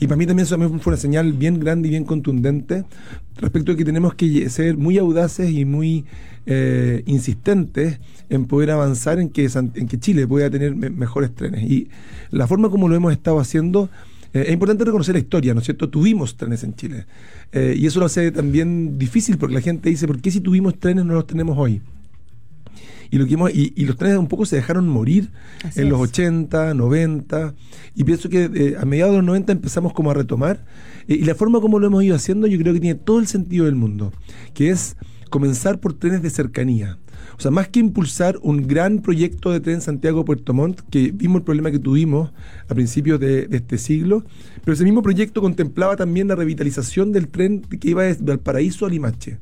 Y 0.00 0.06
para 0.06 0.16
mí 0.16 0.26
también 0.26 0.46
eso 0.46 0.56
fue 0.56 0.92
una 0.92 0.96
señal 0.96 1.32
bien 1.32 1.60
grande 1.60 1.88
y 1.88 1.92
bien 1.92 2.04
contundente 2.04 2.84
respecto 3.36 3.72
a 3.72 3.76
que 3.76 3.84
tenemos 3.84 4.14
que 4.14 4.48
ser 4.50 4.76
muy 4.76 4.98
audaces 4.98 5.50
y 5.50 5.64
muy 5.64 6.04
eh, 6.46 7.02
insistentes 7.06 8.00
en 8.28 8.46
poder 8.46 8.70
avanzar 8.70 9.18
en 9.18 9.30
que, 9.30 9.48
en 9.54 9.88
que 9.88 9.98
Chile 9.98 10.26
pueda 10.26 10.50
tener 10.50 10.74
me 10.74 10.90
mejores 10.90 11.34
trenes. 11.34 11.62
Y 11.62 11.88
la 12.30 12.46
forma 12.46 12.70
como 12.70 12.88
lo 12.88 12.96
hemos 12.96 13.12
estado 13.12 13.38
haciendo 13.38 13.88
Eh, 14.34 14.46
es 14.48 14.52
importante 14.52 14.84
reconocer 14.84 15.14
la 15.14 15.20
historia, 15.20 15.54
¿no 15.54 15.60
es 15.60 15.66
cierto? 15.66 15.88
Tuvimos 15.88 16.36
trenes 16.36 16.64
en 16.64 16.74
Chile. 16.74 17.06
Eh, 17.52 17.76
y 17.78 17.86
eso 17.86 18.00
lo 18.00 18.06
hace 18.06 18.32
también 18.32 18.98
difícil 18.98 19.38
porque 19.38 19.54
la 19.54 19.60
gente 19.60 19.88
dice, 19.88 20.06
¿por 20.08 20.20
qué 20.20 20.30
si 20.32 20.40
tuvimos 20.40 20.78
trenes 20.78 21.04
no 21.04 21.14
los 21.14 21.26
tenemos 21.26 21.56
hoy? 21.56 21.80
Y, 23.10 23.18
lo 23.18 23.26
que 23.26 23.36
y, 23.54 23.84
los 23.84 23.96
trenes 23.96 24.18
un 24.18 24.26
poco 24.26 24.44
se 24.44 24.56
dejaron 24.56 24.88
morir 24.88 25.30
en 25.76 25.88
los 25.88 26.00
80, 26.00 26.74
90, 26.74 27.54
y 27.94 28.02
pienso 28.02 28.28
que 28.28 28.50
eh, 28.52 28.76
a 28.76 28.84
mediados 28.84 29.12
de 29.12 29.18
los 29.18 29.26
90 29.26 29.52
empezamos 29.52 29.92
como 29.92 30.10
a 30.10 30.14
retomar, 30.14 30.64
y 31.06 31.24
la 31.24 31.36
forma 31.36 31.60
como 31.60 31.78
lo 31.78 31.86
hemos 31.86 32.02
ido 32.02 32.16
haciendo 32.16 32.48
yo 32.48 32.58
creo 32.58 32.74
que 32.74 32.80
tiene 32.80 32.98
todo 32.98 33.20
el 33.20 33.28
sentido 33.28 33.66
del 33.66 33.76
mundo, 33.76 34.12
que 34.52 34.70
es 34.70 34.96
comenzar 35.30 35.78
por 35.78 35.94
trenes 35.94 36.22
de 36.22 36.30
cercanía. 36.30 36.98
O 37.36 37.40
sea, 37.40 37.50
más 37.50 37.68
que 37.68 37.80
impulsar 37.80 38.38
un 38.42 38.66
gran 38.66 39.00
proyecto 39.00 39.50
de 39.50 39.60
tren 39.60 39.80
Santiago-Puerto 39.80 40.54
Montt, 40.54 40.80
que 40.90 41.10
vimos 41.12 41.38
el 41.38 41.44
problema 41.44 41.70
que 41.70 41.78
tuvimos 41.78 42.30
a 42.68 42.74
principios 42.74 43.20
de, 43.20 43.48
este 43.50 43.78
siglo, 43.78 44.24
pero 44.64 44.74
ese 44.74 44.84
mismo 44.84 45.02
proyecto 45.02 45.40
contemplaba 45.40 45.96
también 45.96 46.28
la 46.28 46.36
revitalización 46.36 47.12
del 47.12 47.28
tren 47.28 47.62
que 47.62 47.90
iba 47.90 48.04
desde 48.04 48.24
Valparaíso 48.24 48.86
a 48.86 48.88
Limache. 48.88 49.38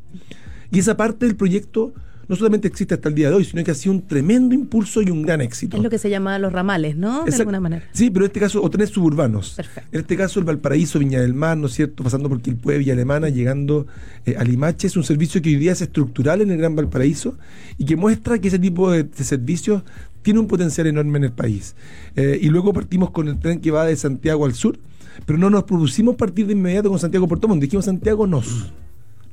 Y 0.71 0.79
esa 0.79 0.97
parte 0.97 1.27
del 1.27 1.37
proyecto 1.37 1.93
no 2.33 2.37
solamente 2.37 2.67
existe 2.67 2.95
hasta 2.95 3.11
el 3.11 3.15
día 3.15 3.29
de 3.29 3.35
hoy, 3.35 3.45
sino 3.45 3.63
que 3.63 3.73
ha 3.73 3.75
sido 3.75 3.95
un 3.95 4.07
tremendo 4.07 4.55
impulso 4.55 5.03
y 5.03 5.11
un 5.11 5.21
gran 5.21 5.43
éxito. 5.43 5.77
Es 5.77 5.83
lo 5.83 5.91
que 5.91 5.99
se 5.99 6.09
llama 6.09 6.39
los 6.39 6.51
ramales, 6.51 6.97
¿no? 6.97 7.27
De 7.27 7.37
alguna 7.37 7.61
manera. 7.61 7.85
Sí, 7.93 8.09
pero 8.09 8.25
en 8.25 8.31
este 8.31 8.41
caso, 8.41 8.63
o 8.63 8.71
trenes 8.71 8.89
suburbanos. 8.89 9.53
Perfecto. 9.55 9.91
En 9.93 10.01
este 10.01 10.17
caso, 10.17 10.41
el 10.41 10.47
Valparaíso, 10.47 10.99
Viña 10.99 11.21
del 11.21 11.35
Mar, 11.35 11.59
¿no 11.59 11.67
es 11.67 11.75
cierto? 11.75 12.03
Pasando 12.03 12.31
por 12.31 12.41
Quilpué, 12.41 12.79
Villa 12.79 12.95
Alemana, 12.95 13.29
llegando 13.29 13.87
eh, 14.25 14.35
a 14.39 14.45
Limache, 14.45 14.87
es 14.87 14.97
un 14.97 15.05
servicio 15.05 15.43
que 15.43 15.51
hoy 15.51 15.57
día 15.57 15.73
es 15.73 15.83
estructural 15.83 16.41
en 16.41 16.51
el 16.51 16.57
Gran 16.57 16.75
Valparaíso 16.75 17.37
y 17.77 17.85
que 17.85 17.97
muestra 17.97 18.39
que 18.39 18.49
ese 18.49 18.59
tipo 18.59 18.91
de, 18.91 19.07
servicios 19.13 19.83
tiene 20.23 20.41
un 20.41 20.47
potencial 20.47 20.87
enorme 20.87 21.19
en 21.19 21.25
el 21.25 21.33
país. 21.33 21.77
Eh, 22.17 22.39
y 22.41 22.49
luego 22.49 22.73
partimos 22.73 23.11
con 23.11 23.29
el 23.29 23.39
tren 23.41 23.61
que 23.61 23.71
va 23.71 23.85
de 23.85 23.95
Santiago 23.95 24.47
al 24.47 24.55
sur, 24.55 24.79
pero 25.27 25.39
no 25.39 25.51
nos 25.51 25.65
producimos 25.65 26.17
partir 26.17 26.47
de 26.47 26.55
inmediato 26.55 26.89
con 26.89 26.99
Santiago 26.99 27.29
Puerto 27.29 27.47
Montt. 27.47 27.61
Dijimos 27.61 27.85
Santiago 27.85 28.27
nos. 28.27 28.73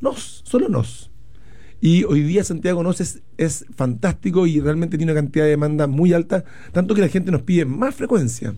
Nos, 0.01 0.41
solo 0.44 0.68
nos. 0.68 1.10
Y 1.81 2.03
hoy 2.03 2.24
día 2.24 2.43
Santiago 2.43 2.83
no 2.83 2.91
es, 2.91 3.21
es 3.38 3.65
fantástico 3.75 4.45
y 4.45 4.59
realmente 4.59 4.98
tiene 4.98 5.13
una 5.13 5.21
cantidad 5.21 5.45
de 5.45 5.51
demanda 5.51 5.88
muy 5.88 6.12
alta, 6.12 6.43
tanto 6.74 6.93
que 6.93 7.01
la 7.01 7.07
gente 7.07 7.31
nos 7.31 7.43
pide 7.43 7.63
más 7.65 7.95
frecuencia. 7.95 8.53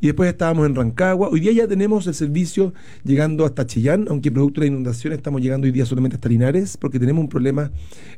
Y 0.00 0.06
después 0.08 0.28
estábamos 0.28 0.66
en 0.66 0.74
Rancagua. 0.74 1.28
Hoy 1.30 1.40
día 1.40 1.52
ya 1.52 1.66
tenemos 1.66 2.06
el 2.06 2.14
servicio 2.14 2.74
llegando 3.02 3.46
hasta 3.46 3.66
Chillán, 3.66 4.06
aunque 4.10 4.30
producto 4.30 4.60
de 4.60 4.66
la 4.66 4.72
inundación 4.72 5.14
estamos 5.14 5.40
llegando 5.40 5.64
hoy 5.64 5.72
día 5.72 5.86
solamente 5.86 6.16
hasta 6.16 6.28
Linares, 6.28 6.76
porque 6.76 6.98
tenemos 6.98 7.22
un 7.22 7.30
problema 7.30 7.70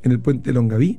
en 0.02 0.10
el 0.10 0.18
puente 0.18 0.52
Longaví, 0.52 0.98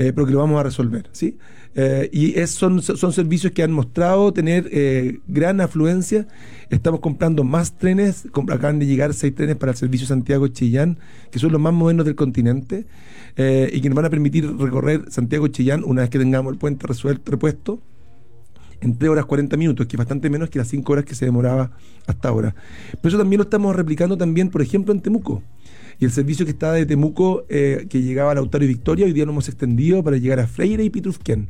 eh, 0.00 0.14
pero 0.14 0.26
que 0.26 0.32
lo 0.32 0.38
vamos 0.38 0.58
a 0.58 0.62
resolver. 0.62 1.10
¿sí? 1.12 1.36
Eh, 1.74 2.08
y 2.10 2.38
es, 2.38 2.52
son, 2.52 2.80
son 2.80 3.12
servicios 3.12 3.52
que 3.52 3.62
han 3.62 3.70
mostrado 3.70 4.32
tener 4.32 4.66
eh, 4.72 5.18
gran 5.28 5.60
afluencia. 5.60 6.26
Estamos 6.70 7.00
comprando 7.00 7.44
más 7.44 7.76
trenes, 7.76 8.26
acaban 8.48 8.78
de 8.78 8.86
llegar 8.86 9.12
seis 9.12 9.34
trenes 9.34 9.56
para 9.56 9.72
el 9.72 9.76
servicio 9.76 10.06
Santiago-Chillán, 10.06 10.98
que 11.30 11.38
son 11.38 11.52
los 11.52 11.60
más 11.60 11.74
modernos 11.74 12.06
del 12.06 12.14
continente, 12.14 12.86
y 13.36 13.80
que 13.80 13.88
nos 13.88 13.96
van 13.96 14.06
a 14.06 14.10
permitir 14.10 14.50
recorrer 14.56 15.04
Santiago-Chillán 15.08 15.82
una 15.84 16.02
vez 16.02 16.10
que 16.10 16.18
tengamos 16.18 16.52
el 16.52 16.58
puente 16.58 16.86
resuelto, 16.86 17.30
repuesto 17.30 17.80
en 18.80 18.96
3 18.96 19.10
horas 19.10 19.26
40 19.26 19.56
minutos, 19.56 19.86
que 19.86 19.96
es 19.96 19.98
bastante 19.98 20.30
menos 20.30 20.48
que 20.48 20.58
las 20.58 20.68
5 20.68 20.92
horas 20.92 21.04
que 21.04 21.14
se 21.14 21.26
demoraba 21.26 21.72
hasta 22.06 22.28
ahora. 22.28 22.54
Pero 22.90 23.08
eso 23.08 23.18
también 23.18 23.38
lo 23.38 23.44
estamos 23.44 23.76
replicando 23.76 24.16
también, 24.16 24.48
por 24.48 24.62
ejemplo, 24.62 24.94
en 24.94 25.00
Temuco. 25.00 25.42
Y 26.00 26.06
el 26.06 26.10
servicio 26.10 26.46
que 26.46 26.52
está 26.52 26.72
de 26.72 26.86
Temuco, 26.86 27.46
que 27.46 27.88
llegaba 28.02 28.32
a 28.32 28.34
Lautaro 28.34 28.64
y 28.64 28.68
Victoria, 28.68 29.04
hoy 29.04 29.12
día 29.12 29.26
lo 29.26 29.32
hemos 29.32 29.48
extendido 29.48 30.02
para 30.02 30.16
llegar 30.16 30.40
a 30.40 30.46
Freire 30.46 30.82
y 30.82 30.90
Pitrufquén. 30.90 31.48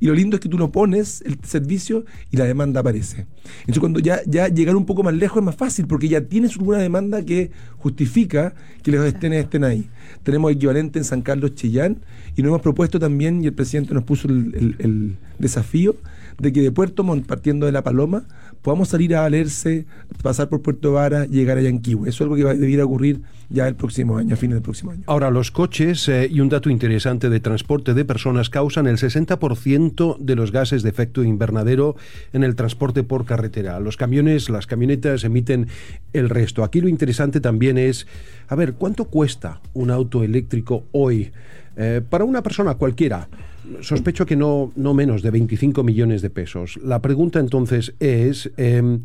Y 0.00 0.06
lo 0.06 0.14
lindo 0.14 0.36
es 0.36 0.40
que 0.40 0.48
tú 0.48 0.58
no 0.58 0.72
pones 0.72 1.22
el 1.24 1.38
servicio 1.44 2.04
y 2.32 2.36
la 2.36 2.44
demanda 2.44 2.80
aparece. 2.80 3.26
Entonces, 3.60 3.78
cuando 3.78 4.00
ya, 4.00 4.20
ya 4.26 4.48
llegar 4.48 4.74
un 4.74 4.84
poco 4.84 5.04
más 5.04 5.14
lejos 5.14 5.38
es 5.38 5.44
más 5.44 5.54
fácil 5.54 5.86
porque 5.86 6.08
ya 6.08 6.22
tienes 6.22 6.56
alguna 6.56 6.78
demanda 6.78 7.24
que 7.24 7.52
justifica 7.78 8.54
que 8.82 8.90
los 8.90 9.06
estén, 9.06 9.32
estén 9.32 9.62
ahí. 9.62 9.88
Tenemos 10.24 10.50
equivalente 10.50 10.98
en 10.98 11.04
San 11.04 11.22
Carlos 11.22 11.54
Chillán 11.54 12.00
y 12.36 12.42
nos 12.42 12.48
hemos 12.48 12.62
propuesto 12.62 12.98
también, 12.98 13.44
y 13.44 13.46
el 13.46 13.52
presidente 13.54 13.94
nos 13.94 14.02
puso 14.02 14.28
el 14.28 15.16
desafío, 15.38 15.94
de 16.38 16.52
que 16.52 16.62
de 16.62 16.72
Puerto 16.72 17.04
Montt, 17.04 17.26
partiendo 17.26 17.64
de 17.66 17.72
La 17.72 17.84
Paloma, 17.84 18.26
podamos 18.64 18.88
salir 18.88 19.14
a 19.14 19.20
Valerse, 19.20 19.84
pasar 20.22 20.48
por 20.48 20.62
Puerto 20.62 20.94
Vara, 20.94 21.26
llegar 21.26 21.58
a 21.58 21.60
Yanquihue. 21.60 22.08
Eso 22.08 22.16
es 22.16 22.20
algo 22.22 22.34
que 22.34 22.44
va 22.44 22.52
a 22.52 22.54
debiera 22.54 22.86
ocurrir 22.86 23.20
ya 23.50 23.68
el 23.68 23.76
próximo 23.76 24.16
año, 24.16 24.32
a 24.32 24.38
fines 24.38 24.54
del 24.54 24.62
próximo 24.62 24.90
año. 24.90 25.02
Ahora, 25.06 25.30
los 25.30 25.50
coches 25.50 26.08
eh, 26.08 26.28
y 26.30 26.40
un 26.40 26.48
dato 26.48 26.70
interesante 26.70 27.28
de 27.28 27.40
transporte 27.40 27.92
de 27.92 28.06
personas 28.06 28.48
causan 28.48 28.86
el 28.86 28.96
60% 28.96 30.16
de 30.18 30.34
los 30.34 30.50
gases 30.50 30.82
de 30.82 30.88
efecto 30.88 31.22
invernadero 31.22 31.94
en 32.32 32.42
el 32.42 32.56
transporte 32.56 33.02
por 33.02 33.26
carretera. 33.26 33.78
Los 33.80 33.98
camiones, 33.98 34.48
las 34.48 34.66
camionetas 34.66 35.24
emiten 35.24 35.68
el 36.14 36.30
resto. 36.30 36.64
Aquí 36.64 36.80
lo 36.80 36.88
interesante 36.88 37.42
también 37.42 37.76
es, 37.76 38.06
a 38.48 38.54
ver, 38.54 38.72
¿cuánto 38.72 39.04
cuesta 39.04 39.60
un 39.74 39.90
auto 39.90 40.24
eléctrico 40.24 40.84
hoy? 40.92 41.32
Eh, 41.76 42.00
para 42.08 42.24
una 42.24 42.42
persona 42.42 42.76
cualquiera, 42.76 43.28
sospecho 43.80 44.26
que 44.26 44.36
no, 44.36 44.72
no 44.76 44.94
menos 44.94 45.22
de 45.22 45.30
25 45.30 45.82
millones 45.82 46.22
de 46.22 46.30
pesos. 46.30 46.78
La 46.82 47.00
pregunta 47.00 47.40
entonces 47.40 47.94
es... 48.00 48.50
Em, 48.56 49.00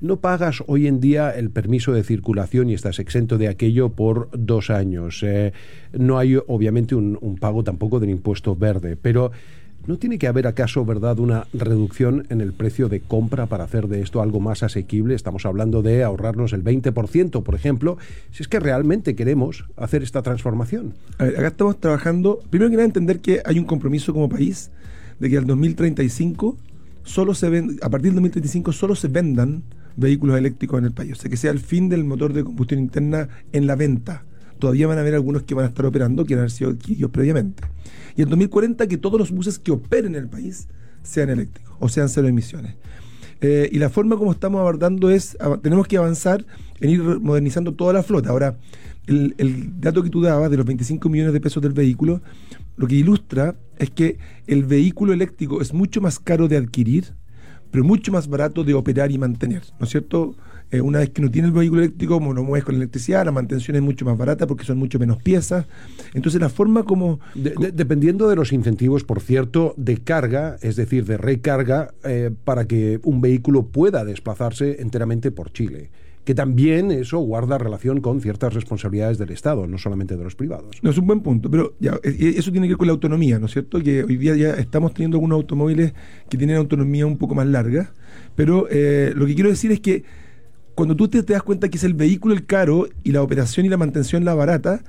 no 0.00 0.20
pagas 0.20 0.62
hoy 0.68 0.86
en 0.86 1.00
día 1.00 1.30
el 1.30 1.50
permiso 1.50 1.92
de 1.92 2.04
circulación 2.04 2.70
y 2.70 2.74
estás 2.74 3.00
exento 3.00 3.36
de 3.36 3.48
aquello 3.48 3.88
por 3.88 4.28
dos 4.32 4.70
años. 4.70 5.24
Eh, 5.24 5.52
no 5.92 6.18
hay 6.18 6.36
obviamente 6.46 6.94
un, 6.94 7.18
un, 7.20 7.36
pago 7.36 7.64
tampoco 7.64 7.98
del 7.98 8.10
impuesto 8.10 8.54
verde, 8.54 8.96
pero 8.96 9.32
¿No 9.86 9.96
tiene 9.96 10.18
que 10.18 10.26
haber 10.26 10.46
acaso, 10.46 10.84
verdad, 10.84 11.18
una 11.18 11.46
reducción 11.54 12.26
en 12.28 12.42
el 12.42 12.52
precio 12.52 12.88
de 12.90 13.00
compra 13.00 13.46
para 13.46 13.64
hacer 13.64 13.88
de 13.88 14.02
esto 14.02 14.20
algo 14.20 14.38
más 14.38 14.62
asequible? 14.62 15.14
Estamos 15.14 15.46
hablando 15.46 15.80
de 15.80 16.04
ahorrarnos 16.04 16.52
el 16.52 16.62
20%, 16.62 17.42
por 17.42 17.54
ejemplo, 17.54 17.96
si 18.30 18.42
es 18.42 18.48
que 18.48 18.60
realmente 18.60 19.14
queremos 19.14 19.64
hacer 19.76 20.02
esta 20.02 20.20
transformación. 20.22 20.94
acá 21.18 21.48
estamos 21.48 21.80
trabajando, 21.80 22.40
primero 22.50 22.70
que 22.70 22.76
nada, 22.76 22.86
entender 22.86 23.20
que 23.20 23.40
hay 23.46 23.58
un 23.58 23.64
compromiso 23.64 24.12
como 24.12 24.28
país 24.28 24.70
de 25.18 25.30
que 25.30 25.38
al 25.38 25.46
2035 25.46 26.56
solo 27.02 27.34
se 27.34 27.46
a 27.46 27.88
partir 27.88 28.12
del 28.12 28.16
2035 28.16 28.72
solo 28.72 28.94
se 28.94 29.08
vendan 29.08 29.62
vehículos 29.96 30.38
eléctricos 30.38 30.78
en 30.78 30.84
el 30.84 30.92
país, 30.92 31.12
o 31.12 31.14
sea 31.16 31.30
que 31.30 31.36
sea 31.36 31.50
el 31.50 31.60
fin 31.60 31.88
del 31.88 32.04
motor 32.04 32.32
de 32.32 32.44
combustión 32.44 32.80
interna 32.80 33.28
en 33.52 33.66
la 33.66 33.74
venta. 33.74 34.24
Todavía 34.58 34.86
van 34.86 34.98
a 34.98 35.00
haber 35.02 35.14
algunos 35.14 35.42
que 35.44 35.54
van 35.54 35.64
a 35.64 35.68
estar 35.68 35.86
operando 35.86 36.24
que 36.24 36.34
han 36.34 36.50
sido 36.50 36.70
adquiridos 36.70 37.10
previamente 37.10 37.62
y 38.18 38.22
en 38.22 38.30
2040 38.30 38.88
que 38.88 38.98
todos 38.98 39.18
los 39.18 39.30
buses 39.30 39.60
que 39.60 39.70
operen 39.70 40.16
en 40.16 40.22
el 40.22 40.28
país 40.28 40.66
sean 41.04 41.30
eléctricos 41.30 41.72
o 41.78 41.88
sean 41.88 42.08
cero 42.08 42.26
emisiones. 42.26 42.74
Eh, 43.40 43.68
y 43.70 43.78
la 43.78 43.90
forma 43.90 44.16
como 44.16 44.32
estamos 44.32 44.58
abordando 44.58 45.08
es, 45.08 45.38
tenemos 45.62 45.86
que 45.86 45.98
avanzar 45.98 46.44
en 46.80 46.90
ir 46.90 47.00
modernizando 47.00 47.74
toda 47.74 47.92
la 47.92 48.02
flota. 48.02 48.30
Ahora, 48.30 48.58
el, 49.06 49.36
el, 49.38 49.80
dato 49.80 50.02
que 50.02 50.10
tú 50.10 50.20
dabas 50.20 50.50
de 50.50 50.56
los 50.56 50.66
25 50.66 51.08
millones 51.08 51.32
de 51.32 51.40
pesos 51.40 51.62
del 51.62 51.72
vehículo, 51.72 52.20
lo 52.76 52.88
que 52.88 52.96
ilustra 52.96 53.54
es 53.78 53.90
que 53.90 54.18
el 54.48 54.64
vehículo 54.64 55.12
eléctrico 55.12 55.62
es 55.62 55.72
mucho 55.72 56.00
más 56.00 56.18
caro 56.18 56.48
de 56.48 56.56
adquirir, 56.56 57.14
pero 57.70 57.84
mucho 57.84 58.12
más 58.12 58.28
barato 58.28 58.64
de 58.64 58.74
operar 58.74 59.10
y 59.10 59.18
mantener, 59.18 59.62
¿no 59.78 59.84
es 59.84 59.90
cierto? 59.90 60.34
Eh, 60.70 60.82
una 60.82 60.98
vez 60.98 61.10
que 61.10 61.22
no 61.22 61.30
tiene 61.30 61.48
el 61.48 61.54
vehículo 61.54 61.80
eléctrico, 61.80 62.20
lo 62.20 62.44
mueves 62.44 62.64
con 62.64 62.74
electricidad, 62.74 63.24
la 63.24 63.32
mantención 63.32 63.76
es 63.76 63.82
mucho 63.82 64.04
más 64.04 64.18
barata 64.18 64.46
porque 64.46 64.64
son 64.64 64.76
mucho 64.76 64.98
menos 64.98 65.22
piezas. 65.22 65.66
Entonces 66.12 66.40
la 66.40 66.50
forma 66.50 66.82
como... 66.82 67.20
dependiendo 67.34 68.28
de 68.28 68.36
los 68.36 68.52
incentivos, 68.52 69.02
por 69.04 69.20
cierto, 69.20 69.72
de 69.78 69.98
carga, 69.98 70.56
es 70.60 70.76
decir, 70.76 71.06
de 71.06 71.16
recarga, 71.16 71.94
eh, 72.04 72.30
para 72.44 72.66
que 72.66 73.00
un 73.02 73.22
vehículo 73.22 73.66
pueda 73.66 74.04
desplazarse 74.04 74.82
enteramente 74.82 75.30
por 75.30 75.52
Chile 75.52 75.90
que 76.28 76.34
también 76.34 76.90
eso 76.90 77.20
guarda 77.20 77.56
relación 77.56 78.02
con 78.02 78.20
ciertas 78.20 78.52
responsabilidades 78.52 79.16
del 79.16 79.30
Estado, 79.30 79.66
no 79.66 79.78
solamente 79.78 80.14
de 80.14 80.24
los 80.24 80.34
privados. 80.34 80.76
No, 80.82 80.90
es 80.90 80.98
un 80.98 81.06
buen 81.06 81.20
punto, 81.20 81.50
pero 81.50 81.72
eh, 81.80 82.34
eso 82.36 82.52
tiene 82.52 82.66
que 82.66 82.74
ver 82.74 82.76
con 82.76 82.86
la 82.86 82.92
autonomía, 82.92 83.38
¿no 83.38 83.46
es 83.46 83.52
cierto? 83.52 83.80
Que 83.80 84.04
hoy 84.04 84.18
día 84.18 84.36
ya 84.36 84.50
estamos 84.50 84.92
teniendo 84.92 85.16
algunos 85.16 85.36
automóviles 85.36 85.94
que 86.28 86.36
tienen 86.36 86.56
autonomía 86.56 87.06
un 87.06 87.16
poco 87.16 87.34
más 87.34 87.46
larga, 87.46 87.94
pero 88.36 88.68
lo 88.68 89.24
que 89.26 89.34
quiero 89.34 89.48
decir 89.48 89.72
es 89.72 89.80
que 89.80 90.04
cuando 90.74 90.94
tú 90.96 91.08
te, 91.08 91.22
das 91.22 91.42
cuenta 91.42 91.70
que 91.70 91.78
es 91.78 91.84
el 91.84 91.94
vehículo 91.94 92.34
el 92.34 92.44
caro 92.44 92.90
y 93.04 93.12
la 93.12 93.22
operación 93.22 93.64
y 93.64 93.70
la 93.70 93.78
mantención 93.78 94.26
la 94.26 94.34
barata, 94.34 94.82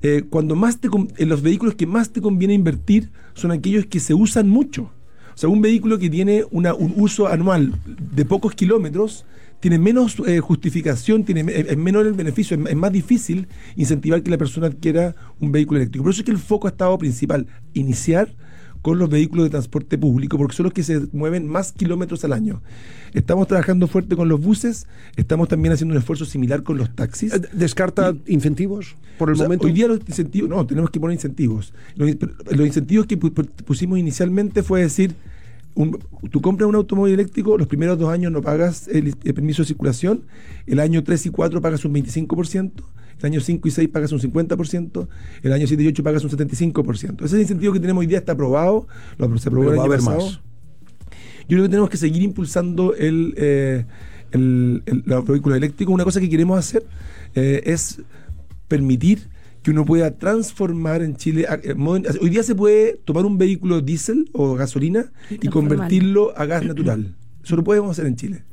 eh, 0.00 0.22
cuando 0.30 0.54
más 0.54 0.78
te, 0.78 0.88
en 1.16 1.28
los 1.28 1.42
vehículos 1.42 1.74
que 1.74 1.88
más 1.88 2.10
te 2.10 2.20
conviene 2.20 2.54
invertir 2.54 3.10
son 3.34 3.50
aquellos 3.50 3.86
que 3.86 3.98
se 3.98 4.14
usan 4.14 4.48
mucho. 4.48 4.92
O 5.34 5.36
sea, 5.36 5.48
un 5.48 5.60
vehículo 5.60 5.98
que 5.98 6.08
tiene 6.08 6.44
un 6.52 6.68
uso 6.98 7.26
anual 7.26 7.74
de 8.14 8.24
pocos 8.24 8.54
kilómetros 8.54 9.26
tiene 9.64 9.78
menos 9.78 10.16
eh, 10.26 10.40
justificación, 10.40 11.24
tiene, 11.24 11.42
es 11.50 11.78
menor 11.78 12.04
el 12.04 12.12
beneficio, 12.12 12.54
es, 12.68 12.76
más 12.76 12.92
difícil 12.92 13.48
incentivar 13.76 14.22
que 14.22 14.30
la 14.30 14.36
persona 14.36 14.66
adquiera 14.66 15.16
un 15.40 15.52
vehículo 15.52 15.80
eléctrico. 15.80 16.04
Por 16.04 16.12
eso 16.12 16.20
es 16.20 16.26
que 16.26 16.32
el 16.32 16.36
foco 16.38 16.66
ha 16.66 16.70
estado 16.70 16.98
principal, 16.98 17.46
iniciar 17.72 18.28
con 18.82 18.98
los 18.98 19.08
vehículos 19.08 19.44
de 19.44 19.50
transporte 19.50 19.96
público, 19.96 20.36
porque 20.36 20.54
son 20.54 20.64
los 20.64 20.74
que 20.74 20.82
se 20.82 21.06
mueven 21.12 21.48
más 21.48 21.72
kilómetros 21.72 22.22
al 22.26 22.34
año. 22.34 22.60
Estamos 23.14 23.48
trabajando 23.48 23.86
fuerte 23.86 24.16
con 24.16 24.28
los 24.28 24.38
buses, 24.38 24.86
estamos 25.16 25.48
también 25.48 25.72
haciendo 25.72 25.94
un 25.94 25.98
esfuerzo 25.98 26.26
similar 26.26 26.62
con 26.62 26.76
los 26.76 26.94
taxis. 26.94 27.32
Eh, 27.32 27.40
¿Descarta 27.54 28.14
incentivos 28.26 28.96
por 29.16 29.30
el 29.30 29.36
momento? 29.36 29.66
Hoy 29.66 29.72
día 29.72 29.88
los 29.88 30.00
incentivos, 30.06 30.50
no, 30.50 30.66
tenemos 30.66 30.90
que 30.90 31.00
poner 31.00 31.14
incentivos. 31.14 31.72
Los, 31.96 32.10
incentivos 32.66 33.06
que 33.06 33.16
pusimos 33.16 33.98
inicialmente 33.98 34.62
fue 34.62 34.82
decir, 34.82 35.14
tú 36.30 36.40
compras 36.40 36.68
un 36.68 36.74
automóvil 36.74 37.14
eléctrico, 37.14 37.58
los 37.58 37.66
primeros 37.66 37.98
dos 37.98 38.08
años 38.08 38.30
no 38.30 38.42
pagas 38.42 38.88
el, 38.88 39.16
permiso 39.16 39.62
de 39.62 39.68
circulación, 39.68 40.22
el 40.66 40.80
año 40.80 41.02
3 41.02 41.26
y 41.26 41.30
4 41.30 41.60
pagas 41.60 41.84
un 41.84 41.94
25%, 41.94 42.72
el 43.18 43.26
año 43.26 43.40
5 43.40 43.68
y 43.68 43.70
6 43.70 43.88
pagas 43.88 44.12
un 44.12 44.20
50%, 44.20 45.08
el 45.42 45.52
año 45.52 45.66
7 45.66 45.82
y 45.82 45.86
8 45.88 46.02
pagas 46.02 46.24
un 46.24 46.30
75%. 46.30 47.24
Ese 47.24 47.40
incentivo 47.40 47.72
que 47.72 47.80
tenemos 47.80 48.00
hoy 48.02 48.06
día 48.06 48.18
está 48.18 48.32
aprobado, 48.32 48.86
lo, 49.18 49.36
se 49.38 49.48
aprobó 49.48 49.72
el 49.72 49.80
año 49.80 49.90
pasado. 49.90 50.24
Más. 50.24 50.40
Yo 51.46 51.56
creo 51.56 51.62
que 51.64 51.68
tenemos 51.68 51.90
que 51.90 51.96
seguir 51.96 52.22
impulsando 52.22 52.94
el, 52.94 53.34
eh, 53.36 53.84
el, 54.30 54.82
los 55.04 55.26
vehículos 55.26 55.58
eléctricos. 55.58 55.92
Una 55.92 56.04
cosa 56.04 56.20
que 56.20 56.30
queremos 56.30 56.58
hacer 56.58 56.86
eh, 57.34 57.62
es 57.66 58.00
permitir 58.68 59.28
que 59.64 59.70
uno 59.70 59.86
pueda 59.86 60.18
transformar 60.18 61.02
en 61.02 61.16
Chile. 61.16 61.46
Eh, 61.62 61.74
hoy 62.20 62.30
día 62.30 62.42
se 62.42 62.54
puede 62.54 63.00
tomar 63.04 63.24
un 63.24 63.38
vehículo 63.38 63.80
diésel 63.80 64.28
o 64.32 64.54
gasolina 64.54 65.10
y, 65.30 65.48
convertirlo 65.48 66.36
a 66.36 66.44
gas 66.44 66.64
natural. 66.66 67.16
Eso 67.42 67.56
lo 67.56 67.64
podemos 67.64 67.90
hacer 67.90 68.06
en 68.06 68.16
Chile. 68.16 68.44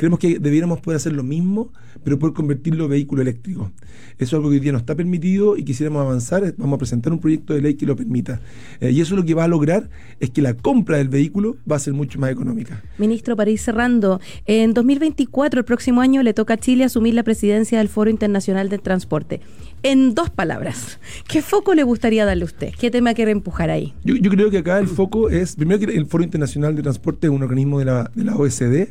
Creemos 0.00 0.18
que 0.18 0.38
debiéramos 0.38 0.80
poder 0.80 0.96
hacer 0.96 1.12
lo 1.12 1.22
mismo, 1.22 1.74
pero 2.02 2.18
poder 2.18 2.32
convertirlo 2.32 2.84
en 2.84 2.90
vehículo 2.92 3.20
eléctrico. 3.20 3.70
Eso 4.14 4.24
es 4.24 4.32
algo 4.32 4.48
que 4.48 4.54
hoy 4.54 4.60
día 4.60 4.72
no 4.72 4.78
está 4.78 4.94
permitido 4.94 5.58
y 5.58 5.62
quisiéramos 5.62 6.00
avanzar. 6.00 6.54
Vamos 6.56 6.76
a 6.76 6.78
presentar 6.78 7.12
un 7.12 7.18
proyecto 7.18 7.52
de 7.52 7.60
ley 7.60 7.74
que 7.74 7.84
lo 7.84 7.96
permita. 7.96 8.40
Eh, 8.80 8.92
y 8.92 9.02
eso 9.02 9.14
lo 9.14 9.26
que 9.26 9.34
va 9.34 9.44
a 9.44 9.48
lograr 9.48 9.90
es 10.18 10.30
que 10.30 10.40
la 10.40 10.54
compra 10.54 10.96
del 10.96 11.10
vehículo 11.10 11.58
va 11.70 11.76
a 11.76 11.78
ser 11.80 11.92
mucho 11.92 12.18
más 12.18 12.30
económica. 12.30 12.82
Ministro, 12.96 13.36
para 13.36 13.50
ir 13.50 13.58
cerrando, 13.58 14.22
en 14.46 14.72
2024, 14.72 15.60
el 15.60 15.64
próximo 15.66 16.00
año, 16.00 16.22
le 16.22 16.32
toca 16.32 16.54
a 16.54 16.56
Chile 16.56 16.84
asumir 16.84 17.12
la 17.12 17.22
presidencia 17.22 17.76
del 17.76 17.90
Foro 17.90 18.08
Internacional 18.08 18.70
de 18.70 18.78
Transporte 18.78 19.42
en 19.82 20.14
dos 20.14 20.30
palabras, 20.30 21.00
¿qué 21.28 21.42
foco 21.42 21.74
le 21.74 21.82
gustaría 21.82 22.24
darle 22.24 22.42
a 22.42 22.46
usted? 22.46 22.72
¿Qué 22.78 22.90
tema 22.90 23.14
quiere 23.14 23.32
empujar 23.32 23.70
ahí? 23.70 23.94
Yo, 24.04 24.30
creo 24.30 24.50
que 24.50 24.58
acá 24.58 24.78
el 24.78 24.88
foco 24.88 25.30
es, 25.30 25.56
primero 25.56 25.78
que 25.80 25.96
el 25.96 26.06
Foro 26.06 26.22
Internacional 26.22 26.76
de 26.76 26.82
Transporte 26.82 27.26
es 27.26 27.32
un 27.32 27.42
organismo 27.42 27.78
de 27.78 27.84
la, 27.86 28.10
de 28.14 28.24
la 28.24 28.36
OSD. 28.36 28.88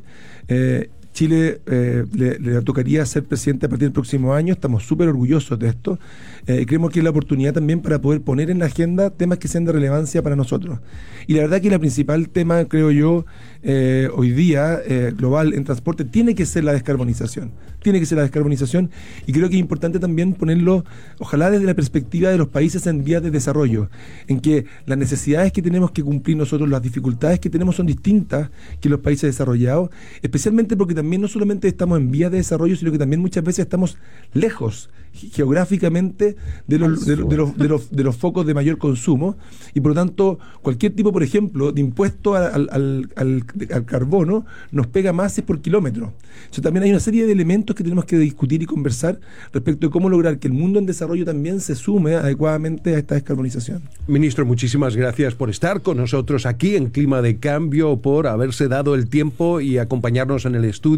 Eh, 0.48 0.90
Chile 1.20 1.60
eh, 1.66 2.06
le, 2.14 2.62
tocaría 2.62 3.06
ser 3.06 3.26
presidente 3.26 3.66
a 3.66 3.70
partir 3.70 3.88
del 3.88 3.92
próximo 3.92 4.34
año, 4.34 4.54
estamos 4.54 4.86
súper 4.86 5.10
orgullosos 5.10 5.60
de 5.60 5.68
esto. 5.68 6.00
Eh, 6.48 6.66
creemos 6.66 6.92
que 6.92 7.00
es 7.00 7.04
la 7.04 7.10
oportunidad 7.10 7.54
también 7.54 7.82
para 7.82 8.00
poder 8.00 8.22
poner 8.22 8.50
en 8.50 8.60
la 8.60 8.68
agenda 8.68 9.10
temas 9.10 9.38
que 9.38 9.50
sean 9.50 9.66
de 9.66 9.74
relevancia 9.74 10.24
para 10.24 10.38
nosotros. 10.38 10.80
Y 11.28 11.34
la 11.34 11.42
verdad 11.42 11.60
que 11.62 11.68
el 11.68 11.80
principal 11.80 12.30
tema, 12.30 12.64
creo 12.66 12.90
yo, 12.90 13.26
eh, 13.62 14.10
hoy 14.16 14.32
día 14.32 14.80
eh, 14.88 15.14
global 15.16 15.54
en 15.54 15.66
transporte 15.66 16.06
tiene 16.06 16.34
que 16.36 16.46
ser 16.46 16.64
la 16.64 16.72
descarbonización. 16.72 17.52
Tiene 17.84 18.00
que 18.00 18.06
ser 18.06 18.18
la 18.18 18.24
descarbonización 18.24 18.90
y 19.28 19.34
creo 19.34 19.50
que 19.50 19.56
es 19.56 19.60
importante 19.60 20.00
también 20.00 20.34
ponerlo, 20.34 20.86
ojalá 21.20 21.52
desde 21.52 21.66
la 21.66 21.74
perspectiva 21.74 22.30
de 22.30 22.38
los 22.38 22.48
países 22.48 22.88
en 22.88 23.04
vías 23.04 23.22
de 23.22 23.32
desarrollo, 23.32 23.90
en 24.28 24.40
que 24.40 24.66
las 24.86 24.98
necesidades 24.98 25.52
que 25.52 25.62
tenemos 25.62 25.92
que 25.92 26.04
cumplir 26.04 26.38
nosotros, 26.38 26.70
las 26.70 26.82
dificultades 26.82 27.40
que 27.40 27.50
tenemos 27.50 27.76
son 27.76 27.86
distintas 27.86 28.50
que 28.82 28.90
los 28.90 29.02
países 29.02 29.30
desarrollados, 29.30 29.90
especialmente 30.22 30.76
porque 30.78 30.96
también 30.96 31.09
no 31.18 31.28
solamente 31.28 31.68
estamos 31.68 32.00
en 32.00 32.12
vías 32.12 32.32
de 32.32 32.38
desarrollo, 32.38 32.76
sino 32.76 32.92
que 32.92 32.98
también 32.98 33.22
muchas 33.22 33.44
veces 33.44 33.60
estamos 33.60 33.98
lejos 34.34 34.90
geográficamente 35.14 36.36
de 36.68 36.80
los, 36.80 37.06
de, 37.06 37.16
los, 37.16 37.30
de, 37.30 37.68
los, 37.68 37.92
de, 37.92 38.04
los, 38.04 38.16
focos 38.16 38.46
de 38.46 38.54
mayor 38.54 38.78
consumo 38.78 39.38
y 39.74 39.82
por 39.82 39.92
lo 39.92 39.96
tanto 39.96 40.40
cualquier 40.62 40.94
tipo, 40.94 41.12
por 41.12 41.24
ejemplo, 41.24 41.72
de 41.72 41.82
impuesto 41.82 42.36
al, 42.36 42.70
al, 42.72 43.10
al, 43.16 43.46
carbono 43.86 44.46
nos 44.72 44.88
pega 44.88 45.14
más 45.14 45.40
por 45.42 45.62
kilómetro. 45.62 46.14
Entonces, 46.40 46.64
también 46.64 46.84
hay 46.84 46.90
una 46.92 47.00
serie 47.00 47.26
de 47.26 47.32
elementos 47.32 47.76
que 47.76 47.84
tenemos 47.84 48.06
que 48.06 48.18
discutir 48.18 48.62
y 48.62 48.66
conversar 48.66 49.20
respecto 49.52 49.88
de 49.88 49.92
cómo 49.92 50.10
lograr 50.10 50.40
que 50.40 50.48
el 50.48 50.54
mundo 50.54 50.80
en 50.80 50.86
desarrollo 50.86 51.26
también 51.26 51.60
se 51.60 51.76
sume 51.76 52.16
adecuadamente 52.16 52.96
a 52.96 53.00
esta 53.00 53.16
descarbonización. 53.16 53.82
Ministro, 54.08 54.46
muchísimas 54.46 54.96
gracias 54.96 55.36
por 55.36 55.50
estar 55.50 55.82
con 55.82 55.98
nosotros 55.98 56.46
aquí 56.46 56.76
en 56.76 56.88
Clima 56.88 57.22
de 57.22 57.38
Cambio, 57.38 57.98
por 57.98 58.28
haberse 58.28 58.68
dado 58.68 58.96
el 58.96 59.10
tiempo 59.10 59.62
y 59.62 59.78
acompañarnos 59.78 60.46
en 60.46 60.56
el 60.56 60.66
estudio. 60.66 60.89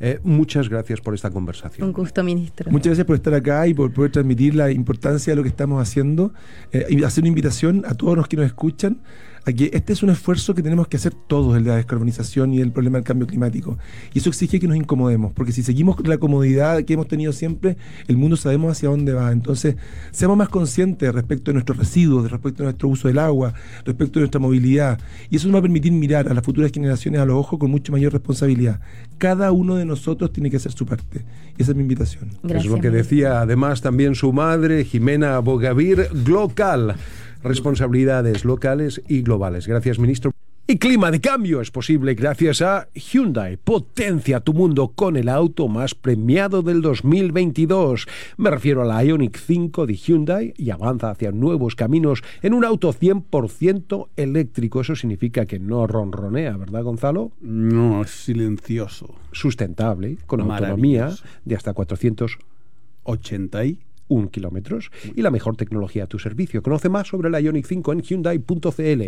Eh, 0.00 0.18
muchas 0.22 0.68
gracias 0.68 1.00
por 1.00 1.14
esta 1.14 1.30
conversación. 1.30 1.86
Un 1.86 1.92
gusto, 1.92 2.22
ministro. 2.22 2.70
Muchas 2.70 2.88
gracias 2.88 3.06
por 3.06 3.16
estar 3.16 3.34
acá 3.34 3.66
y 3.66 3.74
por 3.74 3.92
poder 3.92 4.12
transmitir 4.12 4.54
la 4.54 4.70
importancia 4.70 5.32
de 5.32 5.36
lo 5.36 5.42
que 5.42 5.48
estamos 5.48 5.80
haciendo 5.80 6.32
eh, 6.72 6.86
y 6.88 7.02
hacer 7.04 7.22
una 7.22 7.28
invitación 7.28 7.84
a 7.86 7.94
todos 7.94 8.16
los 8.16 8.28
que 8.28 8.36
nos 8.36 8.46
escuchan 8.46 8.98
Aquí 9.46 9.70
este 9.72 9.92
es 9.92 10.02
un 10.02 10.10
esfuerzo 10.10 10.54
que 10.54 10.62
tenemos 10.62 10.88
que 10.88 10.96
hacer 10.96 11.14
todos, 11.14 11.56
el 11.56 11.64
de 11.64 11.70
la 11.70 11.76
descarbonización 11.76 12.52
y 12.52 12.60
el 12.60 12.72
problema 12.72 12.98
del 12.98 13.04
cambio 13.04 13.26
climático. 13.26 13.78
Y 14.12 14.18
eso 14.18 14.28
exige 14.28 14.60
que 14.60 14.68
nos 14.68 14.76
incomodemos, 14.76 15.32
porque 15.32 15.52
si 15.52 15.62
seguimos 15.62 15.96
con 15.96 16.08
la 16.08 16.18
comodidad 16.18 16.82
que 16.84 16.94
hemos 16.94 17.08
tenido 17.08 17.32
siempre, 17.32 17.76
el 18.06 18.16
mundo 18.16 18.36
sabemos 18.36 18.72
hacia 18.72 18.88
dónde 18.88 19.12
va. 19.12 19.32
Entonces, 19.32 19.76
seamos 20.10 20.36
más 20.36 20.48
conscientes 20.48 21.12
respecto 21.14 21.50
de 21.50 21.54
nuestros 21.54 21.78
residuos, 21.78 22.30
respecto 22.30 22.62
a 22.62 22.64
nuestro 22.64 22.88
uso 22.88 23.08
del 23.08 23.18
agua, 23.18 23.54
respecto 23.84 24.18
de 24.18 24.22
nuestra 24.22 24.40
movilidad. 24.40 24.98
Y 25.30 25.36
eso 25.36 25.48
nos 25.48 25.54
va 25.54 25.58
a 25.60 25.62
permitir 25.62 25.92
mirar 25.92 26.28
a 26.28 26.34
las 26.34 26.44
futuras 26.44 26.70
generaciones 26.72 27.20
a 27.20 27.24
los 27.24 27.36
ojos 27.36 27.58
con 27.58 27.70
mucho 27.70 27.92
mayor 27.92 28.12
responsabilidad. 28.12 28.80
Cada 29.18 29.52
uno 29.52 29.76
de 29.76 29.84
nosotros 29.84 30.32
tiene 30.32 30.50
que 30.50 30.58
hacer 30.58 30.72
su 30.72 30.86
parte. 30.86 31.24
Y 31.56 31.62
esa 31.62 31.72
es 31.72 31.76
mi 31.76 31.82
invitación. 31.82 32.30
es 32.48 32.66
lo 32.66 32.80
que 32.80 32.90
decía 32.90 33.40
además 33.40 33.80
también 33.80 34.14
su 34.14 34.32
madre, 34.32 34.84
Jimena 34.84 35.38
Bogavir, 35.38 36.08
Glocal 36.24 36.96
responsabilidades 37.42 38.44
locales 38.44 39.02
y 39.08 39.22
globales. 39.22 39.66
Gracias, 39.66 39.98
ministro. 39.98 40.32
Y 40.70 40.78
clima 40.78 41.10
de 41.10 41.20
cambio 41.20 41.60
es 41.60 41.72
posible 41.72 42.14
gracias 42.14 42.62
a 42.62 42.86
Hyundai. 42.94 43.56
Potencia 43.56 44.38
tu 44.38 44.52
mundo 44.52 44.92
con 44.94 45.16
el 45.16 45.28
auto 45.28 45.66
más 45.66 45.96
premiado 45.96 46.62
del 46.62 46.80
2022. 46.80 48.06
Me 48.36 48.50
refiero 48.50 48.82
a 48.82 48.84
la 48.84 49.02
Ionic 49.04 49.36
5 49.36 49.84
de 49.86 49.96
Hyundai 49.96 50.54
y 50.56 50.70
avanza 50.70 51.10
hacia 51.10 51.32
nuevos 51.32 51.74
caminos 51.74 52.22
en 52.40 52.54
un 52.54 52.64
auto 52.64 52.92
100% 52.92 54.10
eléctrico. 54.14 54.82
Eso 54.82 54.94
significa 54.94 55.44
que 55.44 55.58
no 55.58 55.88
ronronea, 55.88 56.56
¿verdad, 56.56 56.84
Gonzalo? 56.84 57.32
No, 57.40 58.02
es 58.02 58.10
silencioso. 58.10 59.16
Sustentable, 59.32 60.18
con 60.26 60.40
autonomía 60.40 61.10
de 61.44 61.56
hasta 61.56 61.72
480 61.72 63.64
1 64.10 64.28
kilómetros 64.30 64.90
y 65.16 65.22
la 65.22 65.30
mejor 65.30 65.56
tecnología 65.56 66.04
a 66.04 66.06
tu 66.06 66.18
servicio. 66.18 66.62
Conoce 66.62 66.90
más 66.90 67.08
sobre 67.08 67.30
la 67.30 67.40
Ioniq 67.40 67.66
5 67.66 67.92
en 67.94 68.02
Hyundai.cl. 68.02 69.02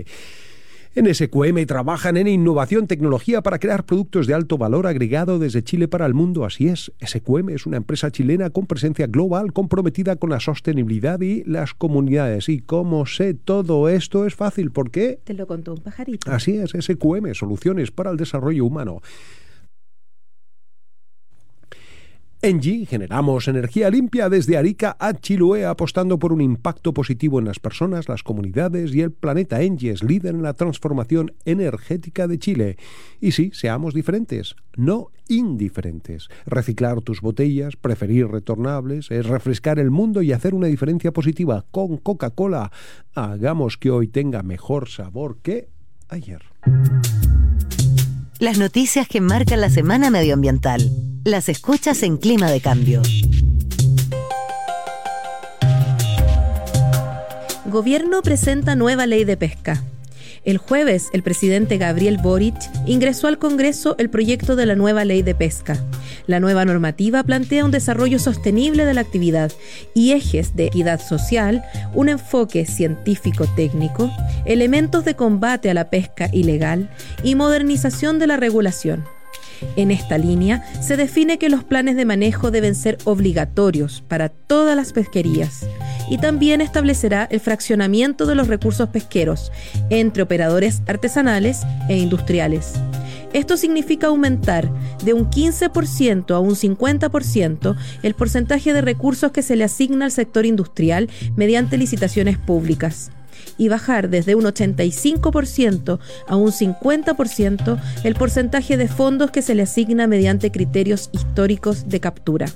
En 0.95 1.15
SQM 1.15 1.65
trabajan 1.65 2.19
en 2.19 2.29
innovación 2.29 2.87
tecnología 2.87 3.41
para 3.41 3.59
crear 3.59 3.87
productos 3.87 4.27
de 4.27 4.35
alto 4.35 4.59
valor 4.59 4.87
agregado 4.87 5.39
desde 5.39 5.63
Chile 5.63 5.89
para 5.89 6.05
el 6.05 6.13
mundo. 6.13 6.45
Así 6.45 6.69
es, 6.69 6.93
SQM 7.01 7.49
es 7.49 7.65
una 7.65 7.79
empresa 7.79 8.11
chilena 8.11 8.51
con 8.51 8.67
presencia 8.67 9.07
global 9.07 9.55
comprometida 9.55 10.17
con 10.17 10.29
la 10.29 10.39
sostenibilidad 10.39 11.19
y 11.23 11.45
las 11.45 11.73
comunidades. 11.73 12.51
Y 12.51 12.59
como 12.61 13.07
sé 13.07 13.33
todo 13.33 13.89
esto 13.89 14.27
es 14.27 14.35
fácil, 14.35 14.71
¿por 14.71 14.91
qué? 14.91 15.19
Te 15.25 15.33
lo 15.33 15.47
contó 15.47 15.73
un 15.73 15.81
pajarito. 15.81 16.31
Así 16.31 16.59
es, 16.59 16.73
SQM, 16.79 17.33
soluciones 17.33 17.91
para 17.91 18.11
el 18.11 18.19
desarrollo 18.19 18.67
humano. 18.67 19.01
Engie 22.45 22.87
generamos 22.87 23.47
energía 23.47 23.89
limpia 23.89 24.29
desde 24.29 24.57
Arica 24.57 24.97
a 24.99 25.15
Chiloé 25.15 25.65
apostando 25.65 26.19
por 26.19 26.33
un 26.33 26.41
impacto 26.41 26.93
positivo 26.93 27.39
en 27.39 27.45
las 27.45 27.61
personas, 27.61 28.09
las 28.09 28.25
comunidades 28.25 28.93
y 28.97 29.01
el 29.01 29.13
planeta. 29.13 29.63
Engie 29.63 29.93
es 29.93 30.03
líder 30.03 30.35
en 30.35 30.43
la 30.43 30.55
transformación 30.55 31.35
energética 31.45 32.27
de 32.27 32.41
Chile. 32.41 32.79
Y 33.21 33.31
sí, 33.31 33.53
seamos 33.55 33.95
diferentes, 33.95 34.57
no 34.77 35.13
indiferentes. 35.29 36.31
Reciclar 36.45 37.01
tus 37.01 37.21
botellas, 37.21 37.77
preferir 37.77 38.27
retornables, 38.27 39.13
es 39.13 39.25
refrescar 39.25 39.79
el 39.79 39.93
mundo 39.93 40.21
y 40.21 40.33
hacer 40.33 40.53
una 40.53 40.67
diferencia 40.67 41.13
positiva 41.13 41.65
con 41.71 41.97
Coca-Cola. 41.97 42.73
Hagamos 43.15 43.77
que 43.77 43.93
hoy 43.93 44.09
tenga 44.09 44.43
mejor 44.43 44.89
sabor 44.89 45.39
que 45.43 45.69
ayer. 46.09 46.43
Las 48.43 48.59
noticias 48.59 49.07
que 49.07 49.21
marcan 49.21 49.61
la 49.61 49.71
semana 49.71 50.11
medioambiental. 50.11 50.91
Las 51.23 51.49
escuchas 51.49 52.03
en 52.03 52.17
clima 52.17 52.51
de 52.51 52.61
cambio. 52.61 53.01
Gobierno 57.67 58.21
presenta 58.23 58.75
nueva 58.75 59.07
ley 59.07 59.23
de 59.23 59.37
pesca. 59.37 59.85
El 60.45 60.59
jueves, 60.59 61.09
el 61.13 61.23
presidente 61.23 61.79
Gabriel 61.79 62.19
Boric 62.21 62.57
ingresó 62.87 63.29
al 63.29 63.39
Congreso 63.39 63.95
el 63.99 64.11
proyecto 64.11 64.57
de 64.57 64.67
la 64.67 64.75
nueva 64.75 65.05
ley 65.05 65.23
de 65.23 65.37
pesca. 65.37 65.79
La 66.27 66.41
nueva 66.41 66.65
normativa 66.65 67.23
plantea 67.23 67.65
un 67.65 67.71
desarrollo 67.71 68.19
sostenible 68.19 68.85
de 68.85 68.95
la 68.95 69.03
actividad 69.03 69.53
y 69.95 70.11
ejes 70.13 70.57
de 70.57 70.67
equidad 70.67 71.01
social, 71.01 71.63
un 71.95 72.09
enfoque 72.09 72.67
científico-técnico, 72.67 74.11
elementos 74.45 75.05
de 75.05 75.15
combate 75.15 75.71
a 75.71 75.75
la 75.75 75.91
pesca 75.91 76.29
ilegal 76.33 76.91
y 77.23 77.37
modernización 77.37 78.19
de 78.19 78.27
la 78.27 78.37
regulación. 78.37 79.05
En 79.77 79.91
esta 79.91 80.19
línea 80.19 80.65
se 80.81 80.97
define 80.97 81.39
que 81.39 81.49
los 81.49 81.65
planes 81.65 81.97
de 81.97 82.05
manejo 82.05 82.51
deben 82.51 82.75
ser 82.75 82.99
obligatorios 83.05 84.03
para 84.07 84.29
todas 84.29 84.77
las 84.77 84.93
pesquerías 84.93 85.67
y 86.09 86.19
también 86.19 86.61
establecerá 86.61 87.27
el 87.31 87.41
fraccionamiento 87.41 88.27
de 88.27 88.35
los 88.35 88.49
recursos 88.49 88.89
pesqueros 88.89 89.53
entre 89.91 90.23
operadores 90.23 90.83
artesanales 90.87 91.63
e 91.89 91.97
industriales. 91.97 92.75
Esto 93.33 93.57
significa 93.57 94.09
aumentar 94.09 94.71
de 95.05 95.15
un 95.15 95.31
15% 95.31 96.35
a 96.35 96.39
un 96.39 96.55
50% 96.55 97.77
el 98.03 98.15
porcentaje 98.15 98.75
de 98.75 98.83
recursos 98.83 99.33
que 99.33 99.43
se 99.43 99.57
le 99.57 99.65
asigna 99.65 100.05
al 100.05 100.13
sector 100.13 100.45
industrial 100.45 101.09
mediante 101.35 101.79
licitaciones 101.79 102.37
públicas 102.37 103.11
y 103.59 103.69
bajar 103.69 104.09
desde 104.09 104.35
un 104.35 104.45
85% 104.45 105.99
a 106.27 106.37
un 106.37 106.51
50% 106.51 107.81
el 108.05 108.15
porcentaje 108.15 108.77
de 108.77 108.89
fondos 108.89 109.31
que 109.31 109.43
se 109.43 109.55
le 109.55 109.63
asigna 109.63 110.07
mediante 110.07 110.51
criterios 110.51 111.11
históricos 111.13 111.89
de 111.89 112.01
captura. 112.01 112.47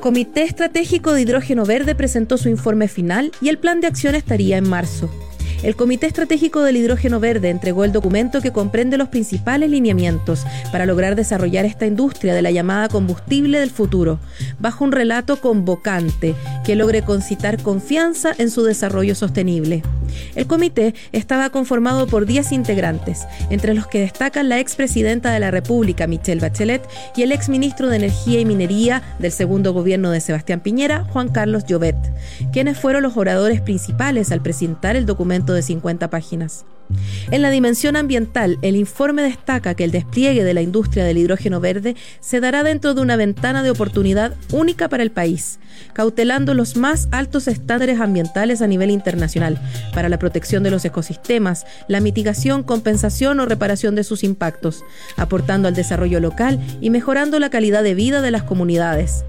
Comité 0.00 0.44
Estratégico 0.44 1.12
de 1.12 1.20
Hidrógeno 1.20 1.66
Verde 1.66 1.94
presentó 1.94 2.38
su 2.38 2.48
informe 2.48 2.88
final 2.88 3.32
y 3.42 3.50
el 3.50 3.58
plan 3.58 3.82
de 3.82 3.86
acción 3.86 4.14
estaría 4.14 4.56
en 4.56 4.66
marzo. 4.66 5.10
El 5.62 5.76
Comité 5.76 6.06
Estratégico 6.06 6.62
del 6.62 6.78
Hidrógeno 6.78 7.20
Verde 7.20 7.50
entregó 7.50 7.84
el 7.84 7.92
documento 7.92 8.40
que 8.40 8.50
comprende 8.50 8.96
los 8.96 9.08
principales 9.08 9.68
lineamientos 9.68 10.46
para 10.72 10.86
lograr 10.86 11.16
desarrollar 11.16 11.66
esta 11.66 11.84
industria 11.84 12.34
de 12.34 12.40
la 12.40 12.50
llamada 12.50 12.88
combustible 12.88 13.60
del 13.60 13.70
futuro, 13.70 14.18
bajo 14.58 14.84
un 14.84 14.92
relato 14.92 15.38
convocante 15.38 16.34
que 16.64 16.76
logre 16.76 17.02
concitar 17.02 17.62
confianza 17.62 18.32
en 18.38 18.50
su 18.50 18.62
desarrollo 18.62 19.14
sostenible. 19.14 19.82
El 20.34 20.46
comité 20.46 20.94
estaba 21.12 21.50
conformado 21.50 22.06
por 22.06 22.24
10 22.24 22.52
integrantes, 22.52 23.26
entre 23.50 23.74
los 23.74 23.86
que 23.86 24.00
destacan 24.00 24.48
la 24.48 24.60
expresidenta 24.60 25.30
de 25.30 25.40
la 25.40 25.50
República, 25.50 26.06
Michelle 26.06 26.40
Bachelet, 26.40 26.82
y 27.16 27.22
el 27.22 27.32
exministro 27.32 27.88
de 27.88 27.96
Energía 27.96 28.40
y 28.40 28.46
Minería 28.46 29.02
del 29.18 29.30
segundo 29.30 29.74
gobierno 29.74 30.10
de 30.10 30.20
Sebastián 30.20 30.60
Piñera, 30.60 31.04
Juan 31.12 31.28
Carlos 31.28 31.64
Llobet, 31.66 31.96
quienes 32.50 32.78
fueron 32.78 33.02
los 33.02 33.18
oradores 33.18 33.60
principales 33.60 34.32
al 34.32 34.40
presentar 34.40 34.96
el 34.96 35.04
de 35.52 35.62
50 35.62 36.10
páginas. 36.10 36.64
En 37.30 37.42
la 37.42 37.50
dimensión 37.50 37.96
ambiental, 37.96 38.58
el 38.62 38.74
informe 38.74 39.22
destaca 39.22 39.74
que 39.74 39.84
el 39.84 39.92
despliegue 39.92 40.42
de 40.42 40.54
la 40.54 40.62
industria 40.62 41.04
del 41.04 41.18
hidrógeno 41.18 41.60
verde 41.60 41.94
se 42.20 42.40
dará 42.40 42.64
dentro 42.64 42.94
de 42.94 43.00
una 43.00 43.16
ventana 43.16 43.62
de 43.62 43.70
oportunidad 43.70 44.34
única 44.52 44.88
para 44.88 45.02
el 45.02 45.12
país, 45.12 45.60
cautelando 45.92 46.54
los 46.54 46.76
más 46.76 47.08
altos 47.12 47.46
estándares 47.46 48.00
ambientales 48.00 48.60
a 48.62 48.66
nivel 48.66 48.90
internacional 48.90 49.60
para 49.94 50.08
la 50.08 50.18
protección 50.18 50.62
de 50.62 50.70
los 50.70 50.84
ecosistemas, 50.84 51.64
la 51.86 52.00
mitigación, 52.00 52.64
compensación 52.64 53.38
o 53.40 53.46
reparación 53.46 53.94
de 53.94 54.04
sus 54.04 54.24
impactos, 54.24 54.84
aportando 55.16 55.68
al 55.68 55.74
desarrollo 55.74 56.20
local 56.20 56.58
y 56.80 56.90
mejorando 56.90 57.38
la 57.38 57.50
calidad 57.50 57.84
de 57.84 57.94
vida 57.94 58.20
de 58.20 58.32
las 58.32 58.42
comunidades. 58.42 59.24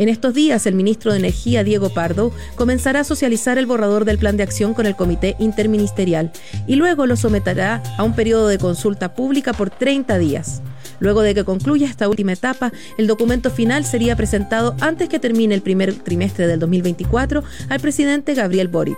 En 0.00 0.08
estos 0.08 0.32
días, 0.32 0.64
el 0.64 0.74
ministro 0.74 1.12
de 1.12 1.18
Energía, 1.18 1.62
Diego 1.62 1.90
Pardo, 1.90 2.32
comenzará 2.54 3.00
a 3.00 3.04
socializar 3.04 3.58
el 3.58 3.66
borrador 3.66 4.06
del 4.06 4.16
plan 4.16 4.38
de 4.38 4.42
acción 4.42 4.72
con 4.72 4.86
el 4.86 4.96
Comité 4.96 5.36
Interministerial 5.38 6.32
y 6.66 6.76
luego 6.76 7.04
lo 7.04 7.16
someterá 7.16 7.82
a 7.98 8.02
un 8.02 8.14
periodo 8.14 8.48
de 8.48 8.56
consulta 8.56 9.12
pública 9.12 9.52
por 9.52 9.68
30 9.68 10.16
días. 10.16 10.62
Luego 11.00 11.20
de 11.20 11.34
que 11.34 11.44
concluya 11.44 11.86
esta 11.86 12.08
última 12.08 12.32
etapa, 12.32 12.72
el 12.96 13.08
documento 13.08 13.50
final 13.50 13.84
sería 13.84 14.16
presentado 14.16 14.74
antes 14.80 15.10
que 15.10 15.18
termine 15.18 15.54
el 15.54 15.60
primer 15.60 15.92
trimestre 15.92 16.46
del 16.46 16.60
2024 16.60 17.44
al 17.68 17.80
presidente 17.80 18.32
Gabriel 18.32 18.68
Boric. 18.68 18.96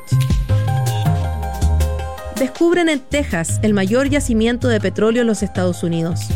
Descubren 2.38 2.88
en 2.88 3.00
Texas 3.00 3.58
el 3.64 3.74
mayor 3.74 4.08
yacimiento 4.08 4.68
de 4.68 4.78
petróleo 4.78 5.22
en 5.22 5.26
los 5.26 5.42
Estados 5.42 5.82
Unidos 5.82 6.28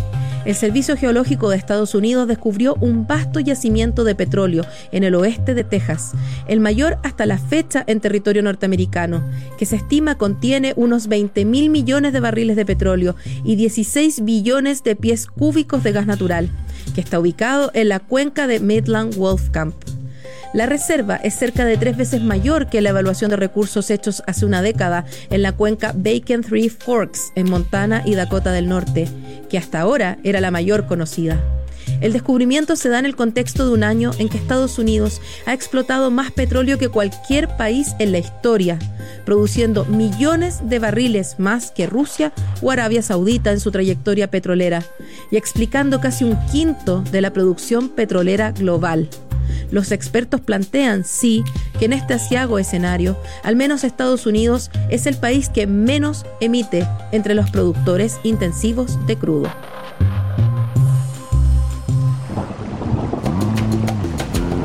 el 0.46 0.54
Servicio 0.54 0.96
Geológico 0.96 1.50
de 1.50 1.56
Estados 1.56 1.94
Unidos 1.96 2.28
descubrió 2.28 2.76
un 2.80 3.04
vasto 3.06 3.40
yacimiento 3.40 4.04
de 4.04 4.14
petróleo 4.14 4.64
en 4.92 5.02
el 5.02 5.16
oeste 5.16 5.54
de 5.54 5.64
Texas, 5.64 6.12
el 6.46 6.61
mayor 6.61 6.98
hasta 7.02 7.26
la 7.26 7.37
fecha 7.37 7.82
en 7.88 8.00
territorio 8.00 8.44
norteamericano, 8.44 9.28
que 9.59 9.66
se 9.66 9.74
estima 9.74 10.16
contiene 10.16 10.72
unos 10.76 11.09
20 11.09 11.44
mil 11.44 11.68
millones 11.68 12.12
de 12.12 12.20
barriles 12.20 12.54
de 12.54 12.64
petróleo 12.64 13.16
y 13.44 13.56
16 13.56 14.24
billones 14.24 14.85
de 14.85 14.94
pies 14.94 15.26
cúbicos 15.26 15.82
de 15.82 15.90
gas 15.90 16.06
natural, 16.06 16.48
que 16.94 17.00
está 17.00 17.18
ubicado 17.18 17.72
en 17.74 17.88
la 17.88 17.98
cuenca 17.98 18.46
de 18.46 18.61
Midland 18.61 19.16
Wolfcamp. 19.16 19.95
La 20.52 20.66
reserva 20.66 21.16
es 21.16 21.35
cerca 21.35 21.64
de 21.64 21.76
tres 21.76 21.96
veces 21.96 22.22
mayor 22.22 22.68
que 22.68 22.80
la 22.80 22.90
evaluación 22.90 23.30
de 23.30 23.37
recursos 23.37 23.90
hechos 23.90 24.22
hace 24.26 24.46
una 24.46 24.62
década 24.62 25.04
en 25.30 25.42
la 25.42 25.52
cuenca 25.52 25.92
Bacon 25.94 26.42
Three 26.42 26.68
Forks 26.68 27.32
en 27.35 27.50
Montana 27.50 28.02
y 28.04 28.14
Dakota 28.14 28.52
del 28.52 28.68
Norte, 28.68 29.09
que 29.50 29.59
hasta 29.59 29.80
ahora 29.80 30.18
era 30.22 30.40
la 30.40 30.50
mayor 30.50 30.87
conocida. 30.87 31.42
El 32.00 32.12
descubrimiento 32.12 32.76
se 32.76 32.88
da 32.88 32.98
en 32.98 33.06
el 33.06 33.16
contexto 33.16 33.66
de 33.66 33.72
un 33.72 33.85
año 33.85 34.11
en 34.18 34.28
que 34.28 34.38
Estados 34.38 34.78
Unidos 34.78 35.20
ha 35.46 35.52
explotado 35.52 36.11
más 36.11 36.30
petróleo 36.30 36.78
que 36.78 36.88
cualquier 36.88 37.48
país 37.56 37.94
en 37.98 38.12
la 38.12 38.18
historia, 38.18 38.78
produciendo 39.24 39.85
millones 39.85 40.61
de 40.68 40.78
barriles 40.78 41.37
más 41.38 41.70
que 41.70 41.87
Rusia 41.87 42.32
o 42.61 42.70
Arabia 42.70 43.02
Saudita 43.02 43.52
en 43.52 43.61
su 43.61 43.70
trayectoria 43.70 44.30
petrolera, 44.30 44.82
y 45.30 45.37
explicando 45.37 46.00
casi 46.00 46.24
un 46.24 46.37
quinto 46.46 47.02
de 47.12 47.20
la 47.20 47.32
producción 47.32 47.88
petrolera 47.88 48.52
global. 48.52 49.09
Los 49.70 49.92
expertos 49.92 50.40
plantean, 50.40 51.04
sí, 51.04 51.44
que 51.78 51.87
en 51.87 51.92
este 51.92 52.14
asiago 52.14 52.59
escenario, 52.59 53.16
al 53.42 53.56
menos 53.56 53.85
Estados 53.85 54.26
Unidos 54.26 54.70
es 54.90 55.06
el 55.06 55.16
país 55.16 55.48
que 55.48 55.66
menos 55.66 56.24
emite 56.40 56.87
entre 57.12 57.35
los 57.35 57.50
productores 57.50 58.18
intensivos 58.22 59.04
de 59.06 59.16
crudo. 59.16 59.50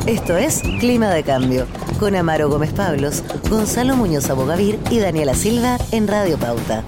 Esto 0.07 0.35
es 0.35 0.61
Clima 0.79 1.09
de 1.09 1.23
Cambio, 1.23 1.67
con 1.99 2.15
Amaro 2.15 2.49
Gómez 2.49 2.73
Pablos, 2.73 3.23
Gonzalo 3.49 3.95
Muñoz 3.95 4.29
Abogavir 4.29 4.79
y 4.89 4.99
Daniela 4.99 5.35
Silva 5.35 5.77
en 5.91 6.07
Radio 6.07 6.37
Pauta. 6.37 6.83